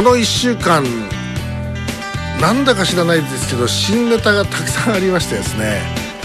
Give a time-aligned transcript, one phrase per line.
[0.00, 0.82] この1週間
[2.40, 5.82] なんだか知らないですけど新ネタがたくさんありましてですね、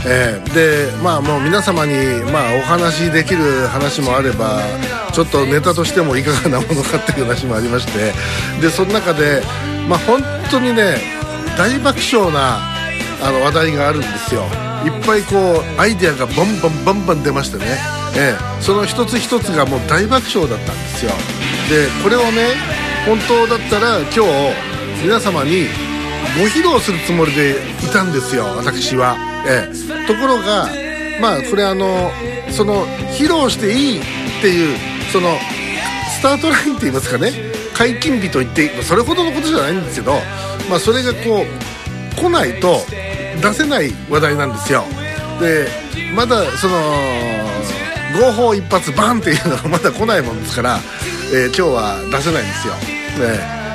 [0.08, 1.92] えー、でまあもう皆様に、
[2.32, 4.62] まあ、お話しできる話もあれば
[5.12, 8.14] ちょっとネタとしてもいかがなものかっていう話もありまして。
[8.62, 9.42] でその中で、
[9.90, 10.96] まあ、本当にね
[11.58, 12.60] 大爆笑な
[13.22, 14.44] あの話題があるんですよ。
[14.86, 17.66] いっぱいこうアイデアがバンバンバンバン出ましてね、
[18.16, 21.12] えー、その一つ一つがもう大爆笑だったんですよ。
[21.70, 25.68] でこれをね本当だったら今日皆様に
[26.40, 27.52] ご披露するつもりで
[27.84, 29.16] いたんですよ私は、
[29.48, 30.68] ええ、ところが
[31.22, 32.10] まあこれあの
[32.50, 32.86] その
[33.18, 34.02] 披露していいっ
[34.42, 34.78] ていう
[35.12, 35.38] その
[36.18, 37.32] スタートラインって言いますかね。
[37.76, 40.14] 解禁日といってそれほどのことじゃないんですけど、
[40.70, 42.78] まあ、それがこう来ないと
[43.42, 44.84] 出せない話題なんですよ。
[45.40, 45.68] で
[46.16, 46.76] まだその
[48.20, 50.80] 合法一発バンっていうのがまだ来ないもんですから、
[51.34, 52.95] えー、今日は出せないんですよ。
[53.20, 53.66] ね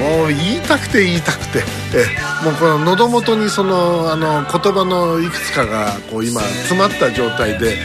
[0.00, 1.62] もう言いたくて言いたくて。
[1.94, 7.76] えもうこの喉元にそのあの言葉のいくつかがこう今詰まった状態で、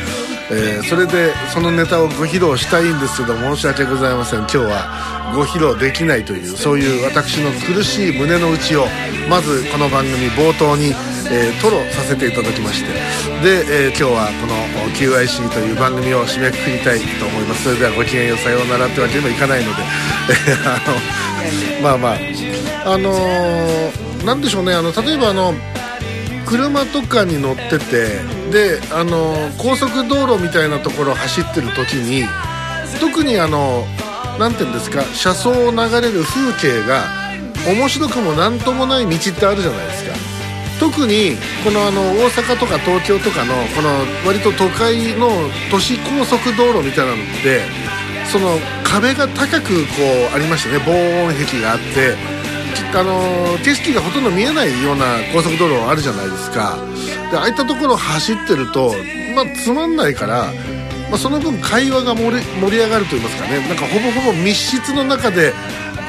[0.50, 4.40] えー、それでそのネタをご披露したいんですけど申し訳ございません。
[4.40, 8.86] 今日はご披露できないというそういう私の苦しい胸の内を
[9.30, 10.94] まずこの番組冒頭に
[11.30, 12.94] えー、トロさせていただきまして
[13.44, 14.56] で、えー、今日はこの
[14.96, 17.64] QIC という番組を締めくくりたいと思います。
[17.64, 19.84] それではごきげんようさようならってわけにもいかないので
[20.66, 25.54] あのまあまああのー、なんでしょうねあの例えばあの
[26.46, 32.26] 車とかに乗っててであの高速道路みたいなところを走ってる時に
[33.02, 33.86] 特にあの
[34.40, 37.06] 何て言うんですか車窓を流れる風景が
[37.68, 40.16] 面白くも何ともない道ってあるじゃないですか。
[40.80, 43.90] 特にこのあの大阪とか東京とかのこの
[44.26, 45.30] 割と都会の
[45.72, 47.62] 都市高速道路みたいなのって
[48.32, 52.16] その壁が高くこうありましてね防音壁があって
[52.94, 56.78] あの景色がほとんど見えないような高速道路あるじゃないですか。
[57.32, 58.94] でああいったところ走ってると
[59.36, 60.52] まあつまんないから
[61.10, 63.60] まあ、その分会話が盛り盛り上がると言いますかね。
[63.68, 65.52] なんかほぼほぼ密室の中で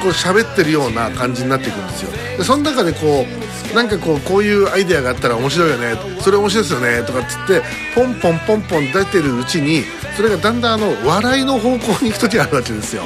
[0.02, 2.10] こう喋ってるような感じになっていくんですよ。
[2.38, 3.24] でその中でこ
[3.72, 5.94] うなんかこうこういうアイデアがあったら面白いよね。
[6.20, 7.02] それ面白いですよね。
[7.04, 7.62] とかっつって
[7.94, 9.84] ポンポンポンポン出てるうちに
[10.16, 13.02] それがだんだんあの笑いの方向に行く時があるわけですよ。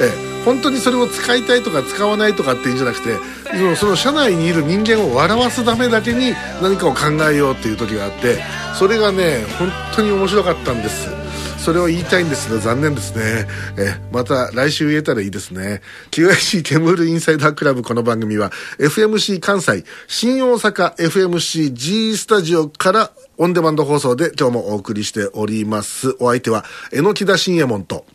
[0.00, 0.26] ええ。
[0.46, 3.16] 本当にそれを使いたいとか使わないとかっていうんじゃなくて
[3.50, 8.38] そのその社内にいる人間を笑わすためだけに何かを考えようっていう時があって
[8.78, 11.25] それがね本当に面白かったんです。
[11.66, 13.44] それを言いたいんですが残念ですね。
[13.76, 15.82] え、また来週言えたらいいですね。
[16.12, 26.14] QIC ケムールインサイダークラブこの番組は FMC 関西、新大阪 FMCG スタジオからオンデマンド放送で今日もお送りしております。
[26.20, 28.06] お相手は、榎木田信右衛門と。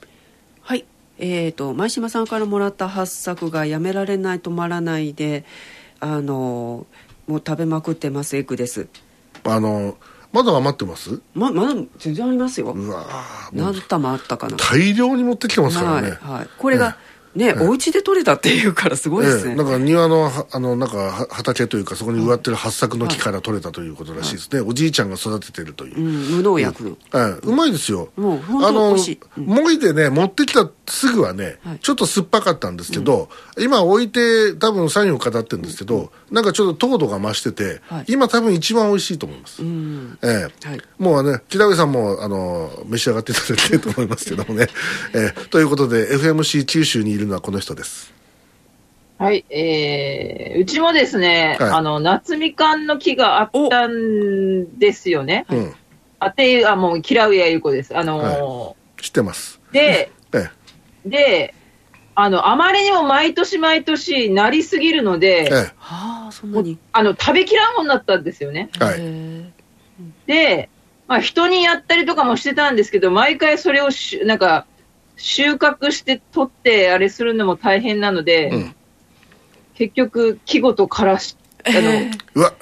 [0.61, 0.85] はい。
[1.19, 5.43] えっ、ー、と、前島さんからもらった発作がやめられない止まらないで、
[5.99, 6.87] あの、
[7.27, 8.87] もう食べまくってます、エッグです。
[9.43, 9.97] あの、
[10.31, 11.21] まだ余ってます？
[11.33, 12.71] ままだ全然ありますよ。
[12.71, 13.05] うわ
[13.51, 14.57] 何玉あったかな。
[14.57, 16.97] 大量に持ってきてますからね、はい、はい、これが、
[17.35, 26.97] ね、お家で取れたっていうからすごいですね、なんか庭のあのなんか畑というかそこに植わってる八作の木から取れたということらしいですね、おじいちゃんが育ててるという、無農薬、
[27.43, 28.09] うまいですよ。
[28.15, 29.39] もう本当美味しい。
[29.39, 39.61] もいでね持ってきたすぐはね、ちょっと酸っぱかったんですけど、今置いて多分3、4日経ってるんですけど、なんかちょっと糖度が増してて、今多分一番美味しいと思います、
[40.21, 40.79] ええ。
[40.97, 44.67] もうね北上さんもあの召し上がっていただきたいと思いますけどもね、
[45.13, 48.13] えー、ということで FMC 九州にいるのはこの人です。
[49.17, 55.45] はい、えー、うちもですね、はい、あの、夏みかんの木があったんですよね。
[55.49, 55.73] うん。
[56.17, 57.95] あ、っていう、あ、もう、嫌うやゆこです。
[57.95, 59.61] あのーはい、知ってます。
[59.71, 60.49] で、え
[61.05, 61.53] え、で、
[62.15, 66.79] あの、あまりにも毎年毎年なりすぎるので、ええ、はあ、そんなに？
[66.91, 68.71] あの、食べきらんもんなったんですよね。
[68.79, 69.01] はい。
[70.25, 70.69] で、
[71.07, 74.65] まあ、人にやったりとかもしてたんですけど、毎回それをし、なんか、
[75.17, 78.75] 収穫して取ってあれするのも大変なので、うん、
[79.75, 81.35] 結局、季語とからし、
[81.65, 82.53] あの、えー、うわ、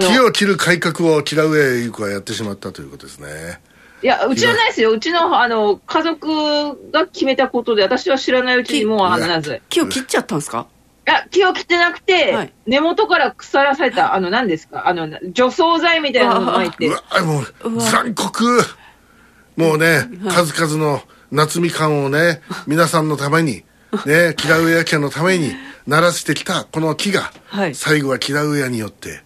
[0.00, 3.60] 木を切る改革を嫌う上ゆう子はやってしまったということですね。
[4.02, 4.92] いや、うちはないですよ。
[4.92, 9.60] うちの、あの、家族が決めたことで、私は知らないうちにもう、あの、なぜ。
[9.68, 10.66] 木を切っちゃったんですか？
[11.06, 14.88] いや、木を切ってなくて、はい、根元から腐らされた、あの、何ですか？
[14.88, 16.86] あの、除草剤みたいなのを巻いて。
[16.86, 18.62] うわ、もう、残酷。
[19.56, 23.64] もうね、数々の夏みかんをね、皆さんのために、
[24.06, 25.52] ね、キラウエア家のために
[25.86, 29.22] 鳴らしてきたこの木が、はい、最後はキラウエアによって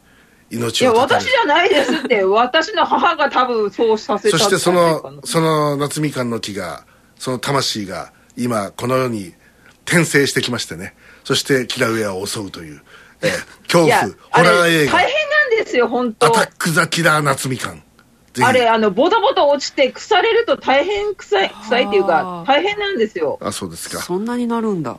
[0.50, 2.24] 命をいや、私じゃないですって。
[2.24, 6.86] 私の母が多分そうさせたそしてその、その夏みかんの木が、
[7.18, 9.34] その魂が今この世に
[9.86, 10.94] 転生してきましてね。
[11.24, 12.82] そしてキラウエアを襲うという、
[13.22, 13.30] えー、
[13.62, 13.98] 恐怖、
[14.30, 14.92] ホラー映画。
[14.92, 17.82] 大変なんですよ、本当アタック・ザ・キラー夏みかん。
[18.42, 23.38] あれ、あの、ボタボタ落ちて腐れると大変臭い、臭いっていうか、大変なんですよ。
[23.40, 23.98] あ、そうですか。
[23.98, 24.98] そんなになるんだ。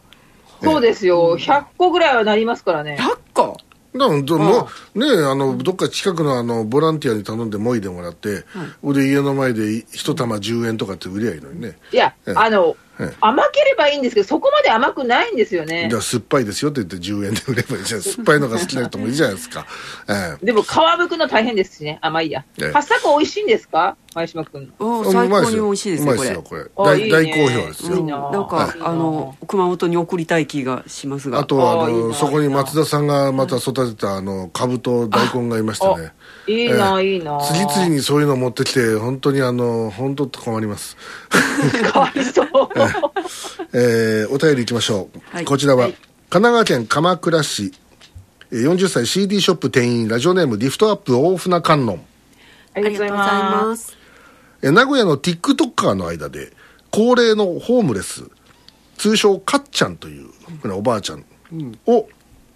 [0.63, 1.37] そうですよ。
[1.37, 2.97] 100個ぐらいはなりますからね。
[2.99, 3.57] 100個？
[3.97, 8.43] だからもうねあのどっか近くのあのボランティアに頼んでもいでもらって、
[8.83, 12.75] はい、で家の前で一玉10円とかって売りゃいいのにねいや、あの
[13.19, 15.87] 甘ければいいんですけど、そこまで甘くないんですよね。
[15.89, 18.01] じゃ酸っぱいですよって言って10円で売ればいいじゃん。
[18.03, 19.65] 酸っぱいのが好きな人もいいじゃないですか。
[20.07, 21.99] ええ、でも皮むくの大変ですしね。
[22.01, 22.43] 甘いや。
[22.59, 23.95] ええ、はっさく美味しいんですか？
[24.15, 24.45] 前島。
[24.45, 26.35] 最高に美味しいですね、これ。
[26.35, 26.65] これ
[26.99, 28.03] 大大好評ですよ。
[28.31, 31.39] なんか、あの、熊本に送りたい気がしますが。
[31.39, 36.13] あとは、あの、そこに松田さんがまた育てた、あの、かぶと大根がいましてね。
[36.47, 37.39] いいな、いいな。
[37.41, 40.95] 次々にそういうの持ってきて、本当にあの、本当困ります。
[41.91, 42.47] かわいそう。
[43.73, 45.19] えー、お便りいきましょう。
[45.35, 45.91] はい、こちらは、はい、
[46.29, 47.73] 神奈川県鎌倉市、
[48.51, 52.01] 40歳 CD ショップ店員、ラジオネームリフトアップ大船観音。
[52.73, 53.97] ありがとうございます。
[54.61, 56.53] え名古屋の TikToker の間で、
[56.91, 58.23] 高齢のホームレス、
[58.97, 60.29] 通称かっちゃんという、
[60.73, 61.25] おばあちゃん
[61.85, 62.07] を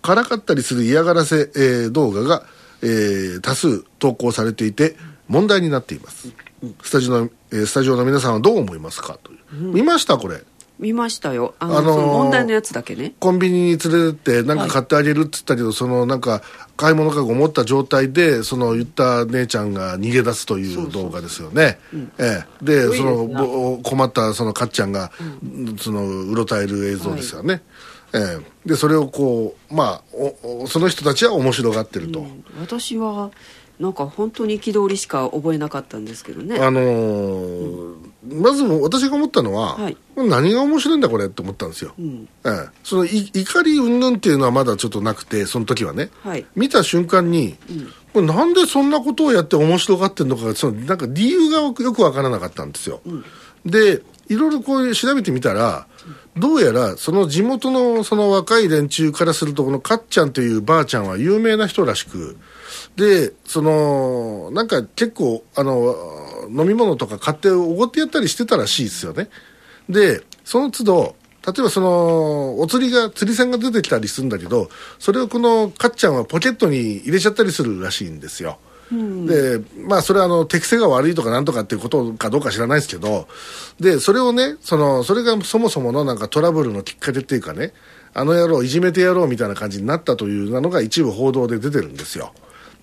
[0.01, 2.43] からかったりする嫌がらせ、えー、動画が、
[2.81, 4.95] えー、多数投稿されていて
[5.27, 6.33] 問題になっています、
[6.81, 9.39] スタジオの、えー、スタジオの皆さんはどう思いますかという、
[9.73, 10.41] 見ましたこれ。
[10.79, 11.55] 見ましたよ。
[11.59, 13.13] あの、あのー、問題のやつだけね。
[13.19, 16.41] コンビニに連れてって何か買ってあげるっつったけど、はい、そのなんか
[16.77, 21.77] 買い物かごを持った状態でその言った姉ちゃんが逃げ出すという動画ですよね、
[22.17, 25.11] ええ、でその困ったそのかっちゃんが、
[25.43, 27.61] うん、そのうろたえる映像ですよね、はい
[28.13, 30.01] えー、でそれをこうまあ
[30.43, 33.31] おその人たちは面白がってると、うん、私は
[33.79, 36.59] なんか本当に憤りしか覚えなかったんですけどね。
[36.59, 53.01] あのーうん、まず私が思ったのは、はい、何が面白いんだこれって思ったんですよ、うん、えー、そのい怒り云々っていうのはまだちょっとなくてその時はね、はい、見た瞬間に、うん、これなんでそんなことをやって面白がってるのかそのなんか理由がよく分からなかったんですよ、
[53.65, 55.87] でいろいろこう調べてみたら、
[56.39, 62.37] どうやらその地元のその若い連中からするとこのかっちゃんというばあちゃんは有名な人らしく
[62.95, 65.95] でそのなんか結構あの
[66.49, 69.29] 飲み物とか買っておごってやったりしてたらしいですよね。
[69.89, 71.15] でその都度
[71.45, 78.59] 例えばそのお釣りが釣り銭が出てきたりするんだけどそれをこのかっちゃんはポケットに入れちゃったりするらしいんですよ。
[79.27, 83.27] でまあそれはあの適性が悪いとかなんとかっていうことかどうか知らないですけど
[83.79, 87.73] でそれをねそのそれがそもそものなんかトラブルのきっかけっていうかね
[88.13, 92.33] あの野郎いじめてやろうみたいな感じになったというなのが一部報道で出てるんですよ。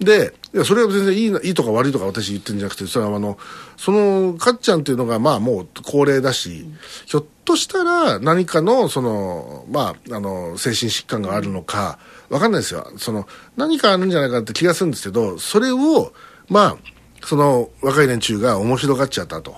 [0.01, 3.39] で、いや、それは全然いいいいとか悪いとか私言ってるんじゃなくて、それはあの、
[3.77, 11.99] その、かっちゃんっていうのが、まあもう高齢だし、うん、ひょっとしたら何かの、その、まあ、あの、精神疾患があるのか、
[12.29, 12.93] わかんないですよ。
[12.99, 13.27] その、
[13.57, 16.13] 何かあるんじゃないかって気がするんですけど、それを、
[16.49, 16.77] まあ、
[17.25, 19.57] その、若い連中が面白がっちゃったと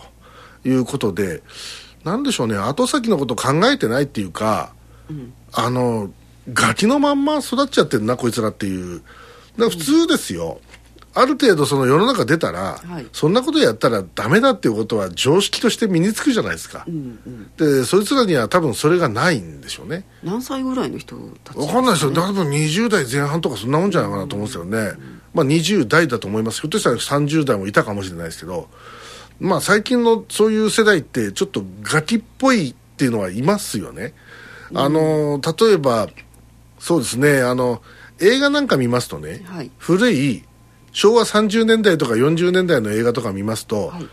[0.64, 1.42] いうことで、
[2.04, 4.73] なんでしょうね、後先のこと考えてないっていうか、
[5.11, 6.11] うん、あの、
[6.52, 9.02] ガキのまんま育っちゃってるな、こいつらっていう。
[9.59, 10.61] 普通ですよ、
[11.15, 20.05] ある程度その世の中出たら、はい、そんなことやったらダメだっていうことは常識として身につくじゃないですか、うんうん、でそいつらには多分それがないんでしょうね。
[20.23, 22.12] 何歳ぐらいの人たち、ね、分かんないですよ。
[22.12, 26.61] 多分20代前半とかそんなもんじゃないかなと思うんですよね、うんうん、まあ20代だと思います。
[26.61, 28.69] ひょっとしたら30代もいたかもしれないですけど。
[29.41, 34.12] まあ最近のそういう世代ってちょっとガキっぽいっていうのはいますよね、
[34.73, 36.09] うん、あの例えば
[36.81, 37.43] そうですね。
[37.43, 37.81] あの
[38.21, 40.45] 映画なんか見ますとね、はい、古い
[40.93, 44.09] 昭和30年代とか40年代の映画とか見ますと、はい、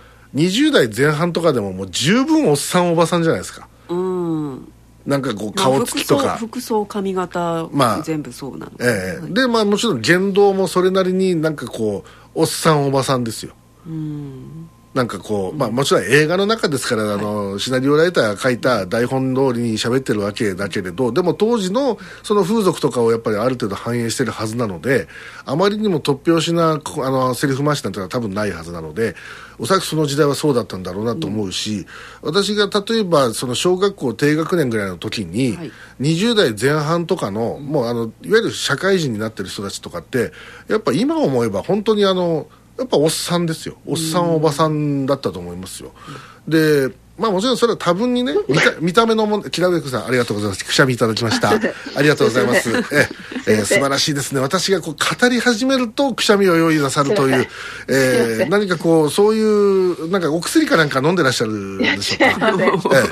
[0.48, 3.68] 20代前半とかでももう十分おっさんおばさんじゃないですか。
[3.90, 4.72] うん。
[5.06, 6.36] なんかこう顔つきとか。
[6.38, 9.22] 服装髪型、まあ、全部そうなの、ええ。
[9.22, 13.54] はい、でまあもちろん言動もそれなりになんかこうおっさんおばさんですよ。
[13.88, 25.10] うんなんかこう、まあもちろん映画の中ですから、あの、シナリオライターが書いた台本通りに喋ってるわけだけれど、でも当時のその風俗とかをやっぱりある程度反映してるはずなので、
[25.44, 29.18] あまりにも突拍子な、あの、セリフ回しなんてのは多分ないはずなので、
[29.60, 31.86] おそらくその時代はそうだったんだろうなと思うし、うん、
[32.22, 40.32] 私が例えばその小学校低学年ぐらいの時に、はい、20代前半とかの、もうあの、いわゆる社会人になってる人たちとかって、
[40.70, 43.78] やっぱ今思えば本当にあの、やっぱおっさんですよ。
[43.86, 45.92] おっさんおばさんだったと思いますよ、
[46.48, 50.66] でまあもちろんそれは多分にね見た見た目のものきらめくさんありがとうございます。
[50.66, 51.52] くしゃみいただきました。
[51.96, 52.70] ありがとうございます。
[52.92, 53.08] え
[53.48, 54.42] えー、素晴らしいですね。
[54.42, 57.48] 私がこう語り始めるとくしゃみを用意なさるという、
[57.88, 62.54] えー、何かこうそういうなんかお薬かなんか飲んでらっしゃるんでしょうか、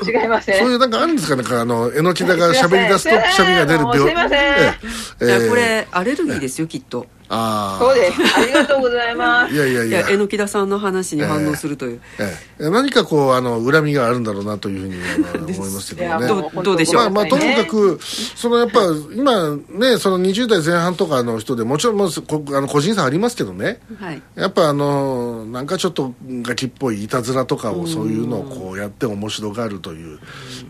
[0.06, 0.58] え違いません。
[0.58, 8.38] そういうなんかあるんですかなんかあのえのきだが喋り出すとくしゃみが出る病すいません、えー、これアレルギーですよきっとあそうです。
[8.38, 9.54] ありがとうございます。
[9.54, 10.08] いやいやいや。
[10.10, 16.28] 榎木田さんの話に反応するという、えーえー、何かこうあの恨みがあるんだろうなというふうに 思いますけどね。
[16.28, 18.80] どどうでしょう、まあ、まあともかくそのやっぱ
[19.14, 30.18] 今ねその20代前半とかの人でもちろんもうこあの個人差ありますけどね、はい、やっぱあのなんかちょっとガキっぽいいたずらとかをそういうのをこうやって面白がるという。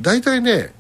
[0.01, 0.73] 大体ね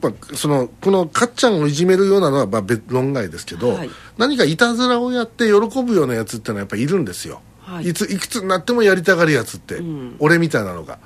[0.00, 10.98] まあ、そのこのかっちゃんをいじめるようなのはまあ別論外ですけど、はい、何かいたずらをやって喜ぶようなやつっていうのはやっぱいるんですよ、はい、いついくつになってもやりたがるやつって、うん、俺みたいなのが。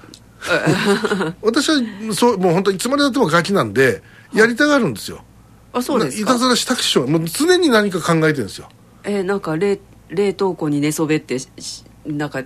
[1.40, 1.80] 私は
[2.12, 4.02] そうもう本当いつまでたってもガキなんで
[4.34, 5.24] やりたがるんですよ、
[5.72, 8.68] あそうですいたずらしたくしょもう常に何か考えてるんですよ。
[9.04, 11.38] えー、なんか冷冷凍庫に寝そべって
[12.04, 12.42] なんか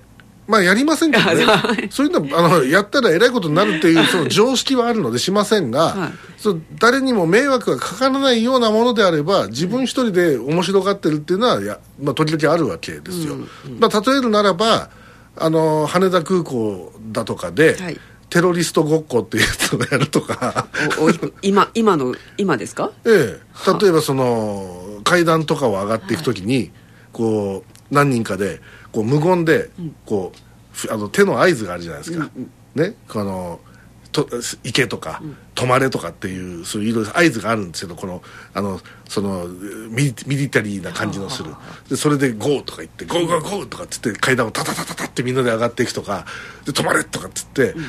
[0.48, 1.44] まあやりませんけどね。
[1.90, 2.06] そう。
[2.06, 14.88] いうのあのやったらえらいことになるっていう その常識はあるのでしませんが、はい、そう誰にも迷惑がかからないようなものであれば自分一人で面白がってるっていうのはや、まあ、時々あるわけですよ、うんうん、まあ、例えるならば
[15.36, 18.00] あの羽田空港だとかで、はい。
[18.30, 20.66] テロリストごっこっていうやつをやるとか。
[21.40, 22.90] 今今の今ですか？
[23.06, 23.78] ええ。
[23.80, 26.70] 例えばその階段とかを上がっていくときに、はい、
[27.12, 28.60] こう何人かで
[28.92, 29.70] こう無言で
[30.06, 30.32] こ
[30.88, 32.30] う、あの手の合図があるじゃないですか、
[32.74, 32.94] ね。
[33.08, 33.60] この
[34.24, 38.22] と行けとか、うん、止まれとかっていうそういう合図があるんですけどこの
[38.54, 41.54] あのそのミリミリタリーな感じのする。
[41.88, 46.26] でそれで「ゴー」とか言って「ゴーゴーゴー」とかっつって階段をタタタタタってみんなで上がっていくとか
[46.64, 47.84] で止まれとかっつって、うん。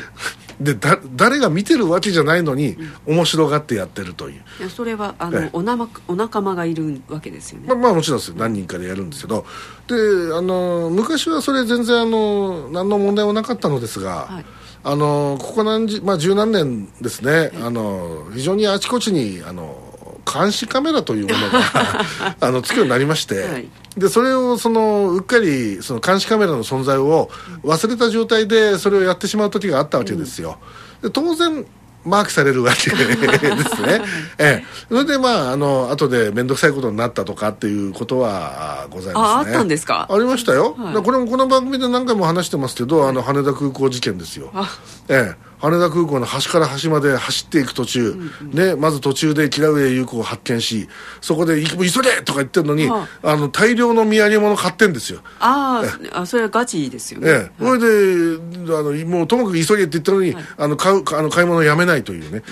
[0.59, 4.43] でだ誰が見てるわけじゃないのに、うん、面白がってやってるという。
[4.59, 7.67] いやそれはあの、おなまお仲間がいるわけですよね。
[7.69, 9.45] ままあもちろんです何人かでやるんですけど。
[9.88, 9.95] で
[10.36, 14.45] あの昔はそれ全然あの何の問題もなかったのですが、はい、
[14.83, 19.89] あのここ何十、まあ、十何年ですね、はい、あの非常にあちこちにあの
[20.31, 23.67] 監視カメラというものが あのつくようになりまして、はい、
[23.98, 27.29] でそれをそのうっかりその監視カメラの存在を
[27.63, 30.57] 忘れた状態でそれをやってしまう時があったわけですよ、
[31.01, 31.65] で当然
[32.05, 34.01] マークされるわけですね。
[34.39, 34.65] ええ。
[34.87, 39.51] それでまあ、あの、後で面倒くさいことになったとかっていうことはございますね。
[39.51, 40.07] あ、あったんですか？
[40.09, 40.75] ありましたよ。
[40.77, 44.51] はい、これもこの番組で何回も話してますけど、あの、羽田空港事件ですよ。
[45.09, 45.48] ええ。
[45.59, 50.87] 羽田空港の端から端まで走っていく途中、うんうん、ね、まず途中で木上優子を発見し
[51.21, 55.19] そこで「急げ!」とか言ってるのに、はあ、あの大量の土産物買ってんですよ。
[55.39, 62.43] ああそれはガチですよね、ええ、はい、それであのもうともかく急げって言ったのに、はい、あの買うあの買い物やめないというね、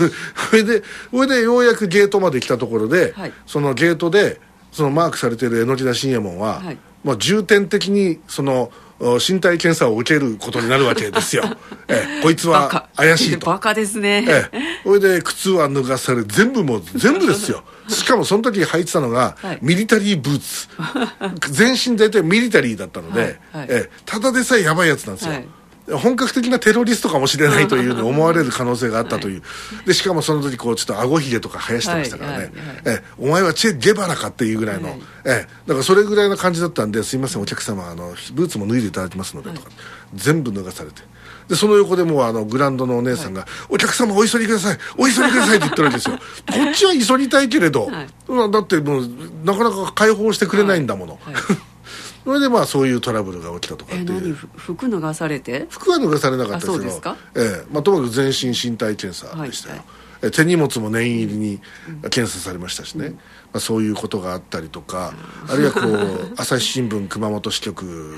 [0.00, 0.08] うん、
[0.50, 4.40] それでそれでようやくゲートまで来たところで、はい、そのゲートで
[4.72, 11.44] そのマークされている榎田信右衛門は、はい、まあ、重点的にその身体検査を受けることになるわけですよ。
[11.88, 13.46] えこいつは怪しいと。
[13.50, 14.24] バカですね。
[14.28, 14.50] え
[14.84, 17.64] それで靴は脱がされ、全部も全部ですよ。
[17.88, 20.68] しかもその時履いてたのが、はい、ミリタリーブーツ。
[21.50, 25.34] 全身大体ミリタリーだったので、はいはい、えただでさえやばいやつなんですよ。
[25.92, 29.42] 本格的なテロリストかもしれないというの思われる可能性があったという、
[29.86, 32.52] でしかもその時こうちょっとあごひげとか生やしてましたからね、
[32.86, 39.68] えお前はチェ・ゲバラかっていうぐらいの、はい、えだからそれぐらいの感じだったんですいませんお客様あのブーツも脱いでいただきますのでとか、
[40.14, 41.02] 全部脱がされて。
[41.48, 46.16] でその横でもうあのグランドのお姉さんが、はい、お客様お急ぎくださいお急ぎくださいって言ってるわけですよ。
[46.50, 49.10] こっちは急ぎたいけれど、はい、だってもう
[49.44, 51.34] なかなか解放してくれないんだもの、はい
[52.24, 55.66] それでまあそういうトラブルが起きたとかっていう、服脱がされて？
[55.68, 57.66] 服は脱がされなかったですけどええ。
[57.70, 59.82] まあ、ともかく全身身体検査でしたよ、は
[60.20, 61.60] いはい、手荷物も念入りに
[62.10, 63.20] 検査されましたしね、うん、ま
[63.54, 65.12] あ、そういうことがあったりとか、
[65.46, 68.16] うん、あるいはこう 朝日新聞熊本支局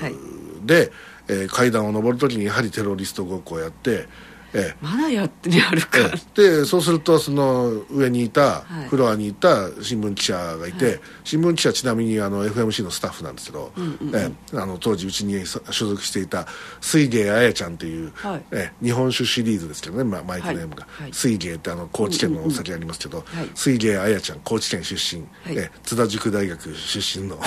[0.63, 0.91] で、はい、
[1.27, 4.07] えー、階段を上るときにやはりテロリストごっこをやって
[4.53, 6.11] ええ、まだやってやるか、え
[6.41, 16.47] え、でそうするとその上にいた、はい、フロアにいた新聞記者がいて、はい、新聞記者ちなみにあの FMC のスタッフなんですけど、うんうんうん、ええ、あの当時うちに所属していた
[16.81, 27.37] 水芸彩ちゃんという、はい、え日本酒シリーズですけどね、まあ、マイクネームが、水芸ってあの高知県のお酒ありますけど、うんうんうん、水芸彩ちゃん高知県出身、え津田塾大学出身の、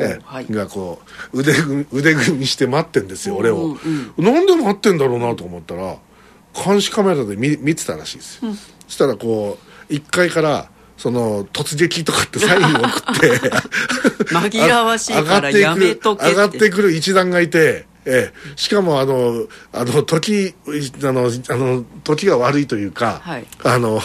[0.00, 0.20] え
[0.52, 1.00] がこ
[1.32, 5.96] う腕組腕組みして待ってんですよ俺を、うんうん、なんで待ってんだろうなと思ったら
[6.54, 9.58] 監視カメラで見見てたらしいですよ、うん、そしたらこ
[9.88, 13.30] う1階からその突撃とかってサインを送って
[14.32, 23.98] 紛らわしいからやめとけ上がってくる一団がいてええ、しかもあのあの時あのあの時が悪いというか、はい、あの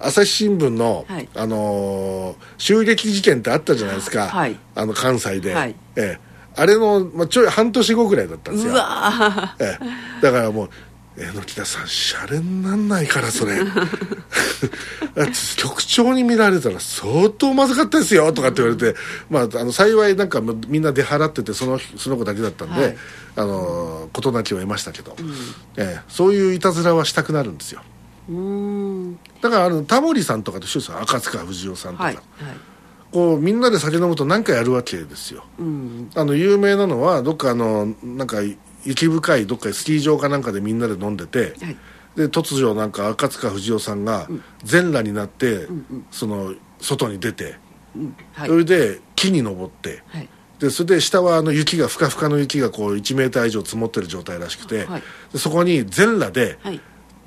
[0.00, 6.20] 朝日新聞の、はい、あの襲撃事件ってあったじゃないですか、はい、あの関西で、はい、ええ、
[6.56, 8.74] あれの、まあ、ちょい半年後ぐらいだったんですよ、
[9.60, 10.70] ええ、だからもう
[11.20, 13.60] 榎田さんシャレになんないからそれ。
[15.56, 18.98] 局長に見られたら相当まずかったですよとかって言われて、
[19.28, 22.96] まあ、あの幸いなんかみんな出払っててそのその子だけだったんで、はい、
[23.36, 25.34] あの事なきを得ましたけど、うん、
[25.76, 27.82] えー、そういういたずらはしたくなるんですよ。
[29.40, 32.24] だからあのタモリさんとかと一緒ですよ赤塚不二夫さんとか、はいはい。
[33.12, 38.36] こうみんなで酒飲むと何かやるわけですよ、うん、あの有名なのはどっかあのなんか
[38.84, 41.76] 雪深いどっかスキー場かなんかでみんなで飲んでて、はい、
[42.16, 44.28] で突如なんか赤塚不二夫さんが
[44.64, 47.56] 全裸になって、うんうん、その外に出て、
[47.94, 48.16] うん。
[48.32, 54.86] はい、それで木に登って、はい、でそれで下はあの雪がふかふかの雪がこう1メーター以上積もってる状態らしくて、
[55.32, 56.58] でそこに全裸で、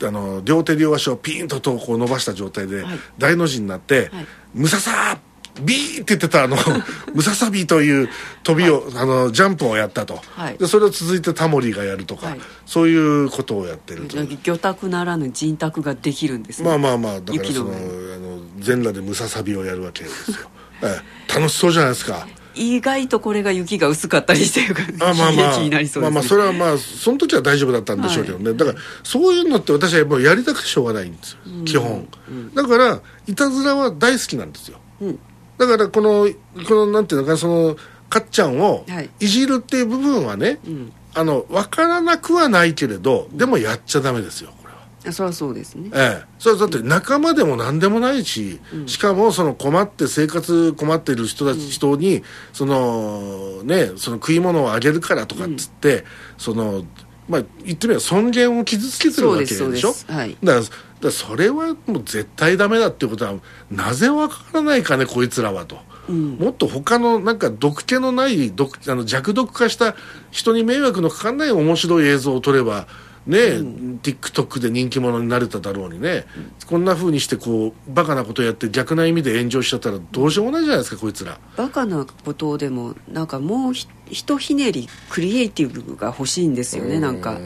[0.03, 2.83] あの両手両足をピーンととこう伸ばした状態で、
[3.17, 4.11] 大の字になって
[4.53, 5.17] 「ムササー!」
[5.61, 6.57] ビーって言ってたあの
[7.13, 8.09] ムササビという
[8.43, 16.69] 飛びを、はい、あのジャンプをやったと、はい、でそれを続いてタモリがやるとか、はい、そういうことをやってると魚拓ならぬ人卓ができるんですね。
[16.69, 20.37] まあまあまあだからそのあの全裸でムササビをやるわけですよ、
[20.81, 22.27] ええ、楽しそうじゃないですか。
[22.55, 25.59] 意外とこれが雪が薄かったりしてるからあまあまあ。
[25.59, 35.19] ね、まあまあそれはまあその時は大丈夫だったんでしょうけどね、はい、だからそういうのって私はもうやりたくてしょうがないんですよ、基本、うん、だからいたずらは大好きなんですよ、うん
[35.65, 36.27] だからこの
[36.67, 37.75] このなんていうのかその
[38.09, 38.85] かっちゃんを
[39.19, 39.27] い。
[39.27, 45.11] じるっていう部分はね、はいうん、あの分からなくはないけれどでもやっちゃダメですよこれは。
[45.11, 45.89] そりゃそうですね。
[45.93, 46.25] ええ。
[46.37, 56.05] それだって仲間でも何でもないし、うん、しかもその困って生活困ってる人たち、うん、人にそのねその食い物をあげるからとかっつって、
[56.37, 56.85] その
[57.27, 59.93] まあ言ってみれば尊厳を傷つけてるわけでしょ？
[60.07, 60.65] はい、だから
[61.01, 63.33] だそれはもう絶対ダメだっていうことは
[63.69, 69.95] なぜわからないかねこいつらはと、うん、もっと他のなんか毒気のない毒あの弱毒化した
[70.31, 72.87] 人に迷惑のかかんない面白い映像を撮れば
[73.27, 81.39] ね、うん、TikTok で人気者になれただろうにね、うん、こんなふうにしてこうバカなことやって逆な意味で炎上しちゃったらどうしようもないじゃないですかこいつら。
[81.55, 87.39] バカなことでもなんかもうひひひねりクリエイティブが欲しいんですよねなんか。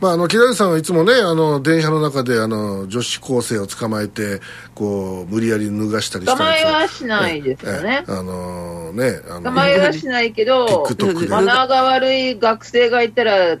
[0.00, 4.40] まあ、あの木田さんはいつもねあの電車の中であの女子高生を捕まえて
[4.74, 8.04] こう無理やり脱がしたりした捕まえはしないですよね。
[8.06, 10.86] あのねあの捕まえはしないけど
[11.28, 13.56] マナーが悪い学生がいたら、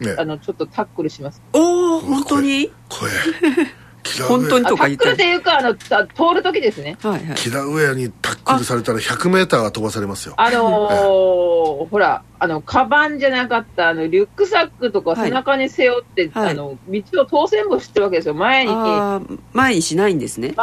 [0.00, 1.42] ね、あのちょっとタックルします。
[1.52, 2.70] おお本当に？
[2.88, 3.10] 声
[4.26, 6.96] 本当にとか言ってタックルっていうかあの通る時ですね。
[7.02, 7.36] はいはい。
[7.36, 10.34] キラウェアにタックルされたら 100m は飛ばされますよ。
[10.36, 18.72] あのー、ほらあのカバンじゃなかったあのリュックサックとか背中に背負って、はい、あの道を当選簿してるわけですよ前に
[19.52, 20.54] 前にしないんですね。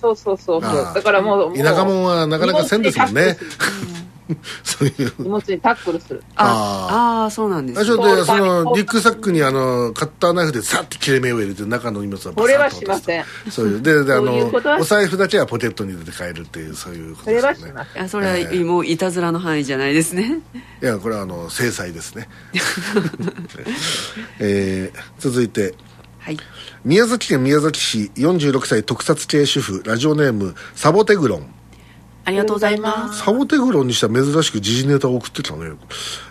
[0.00, 0.94] そうそうそうそう。
[0.94, 3.36] だからもう田舎者はなかなかせんですもんね
[4.62, 5.12] そういう。
[5.18, 6.22] 荷物にタックルする。
[6.36, 7.84] ああそうなんです。
[7.84, 13.24] そでそのリュックサックにあのカッターナイフでさって切れ目を入れて中の荷物はバサッとこれはしません。
[13.50, 13.82] そういう。
[13.82, 17.42] でであのお財布だけはポケットに入れて帰るっていうそういうことですね。
[17.42, 20.40] それはしませんそれは、えー、もういたずらの範囲じゃないですね。
[20.82, 22.28] いやこれはあの制裁ですね。
[24.38, 25.74] えー、続いて。
[26.18, 26.36] はい。
[26.84, 31.54] 宮崎県宮崎市46歳特撮系主婦ラジオネームサボテグロン
[32.24, 33.20] ありがとうございます。
[33.20, 35.72] サボテグロンにしては珍しく時事ネタを送ってたね。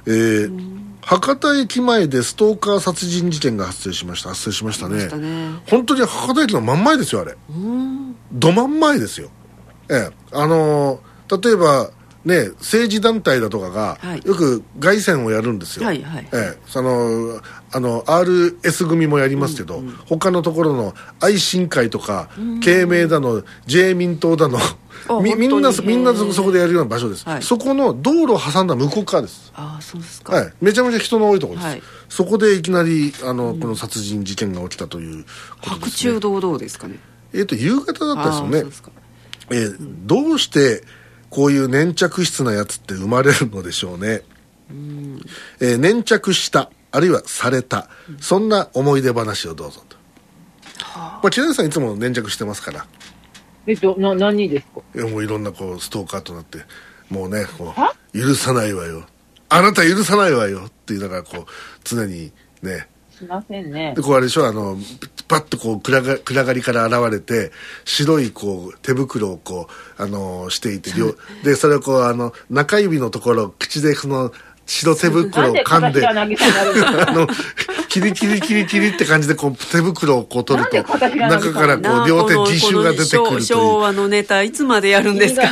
[0.08, 4.30] えー、博多駅前でストーカー殺人事件が発生しました。
[4.30, 5.08] 発生しましたね。
[5.08, 5.62] ね。
[5.70, 7.36] 本当に博多駅の真ん前ですよあれ。
[8.32, 9.30] ど真ん前ですよ。
[9.90, 10.10] ええ。
[10.32, 11.92] あのー、例えば
[12.24, 22.30] ね、政治団体だとかが、よく凱旋をやるんですよ、はいはい、ええ、そのあの RS 組もやりますけど、うんうん、他のところの愛心会とか、
[22.62, 24.60] 慶明だの、自衛民党だの、
[25.24, 29.52] みみんなみんなそこでやるような場所です、はい、そこの道路を挟んだ向こう側です。
[29.56, 35.26] ああそうですか、はい、めちゃめちゃ人の多いところです、はい、そこでいきなりあの、うん、この殺人事件が起きたという
[35.62, 37.00] ことです、ね、白昼堂々ですかね。
[37.34, 38.92] えっ、ー、と夕方だったですよね。
[39.50, 40.84] えー、どうして
[41.32, 44.22] こういう粘着質なやつって生まれるのでしょうね、
[44.70, 45.22] うん
[45.60, 49.96] えー、粘着したあるいはされた、うん、そんな思い出話をどうぞと、
[50.84, 52.86] はあ、まあ、千谷さんいつも粘着してますから。
[53.66, 54.82] えっとな何ですか？
[54.96, 56.60] いやもういろんなこうストーカーとなって
[57.10, 57.74] もうねこ
[58.14, 59.06] う許さないわよ。
[59.50, 60.64] あなた許さないわよ。
[60.66, 61.46] って言いながらこう
[61.84, 62.88] 常にね。
[63.12, 63.94] しませんね。
[63.96, 64.78] でこうあれでしょあの
[65.32, 67.54] パッとこう暗が暗がりから現れて
[67.86, 70.92] 白いこう手袋をこうあのしていて
[71.44, 74.34] でそれをこうあの中指のところ口でその
[74.66, 76.14] 白手袋を噛んで あ
[77.14, 77.28] の
[77.88, 83.42] キリキリキリキリって感じでこう手袋をこう取ると中からこう両手自習が出てくるという。
[83.42, 85.48] 昭和のネタいつまでやるんですか？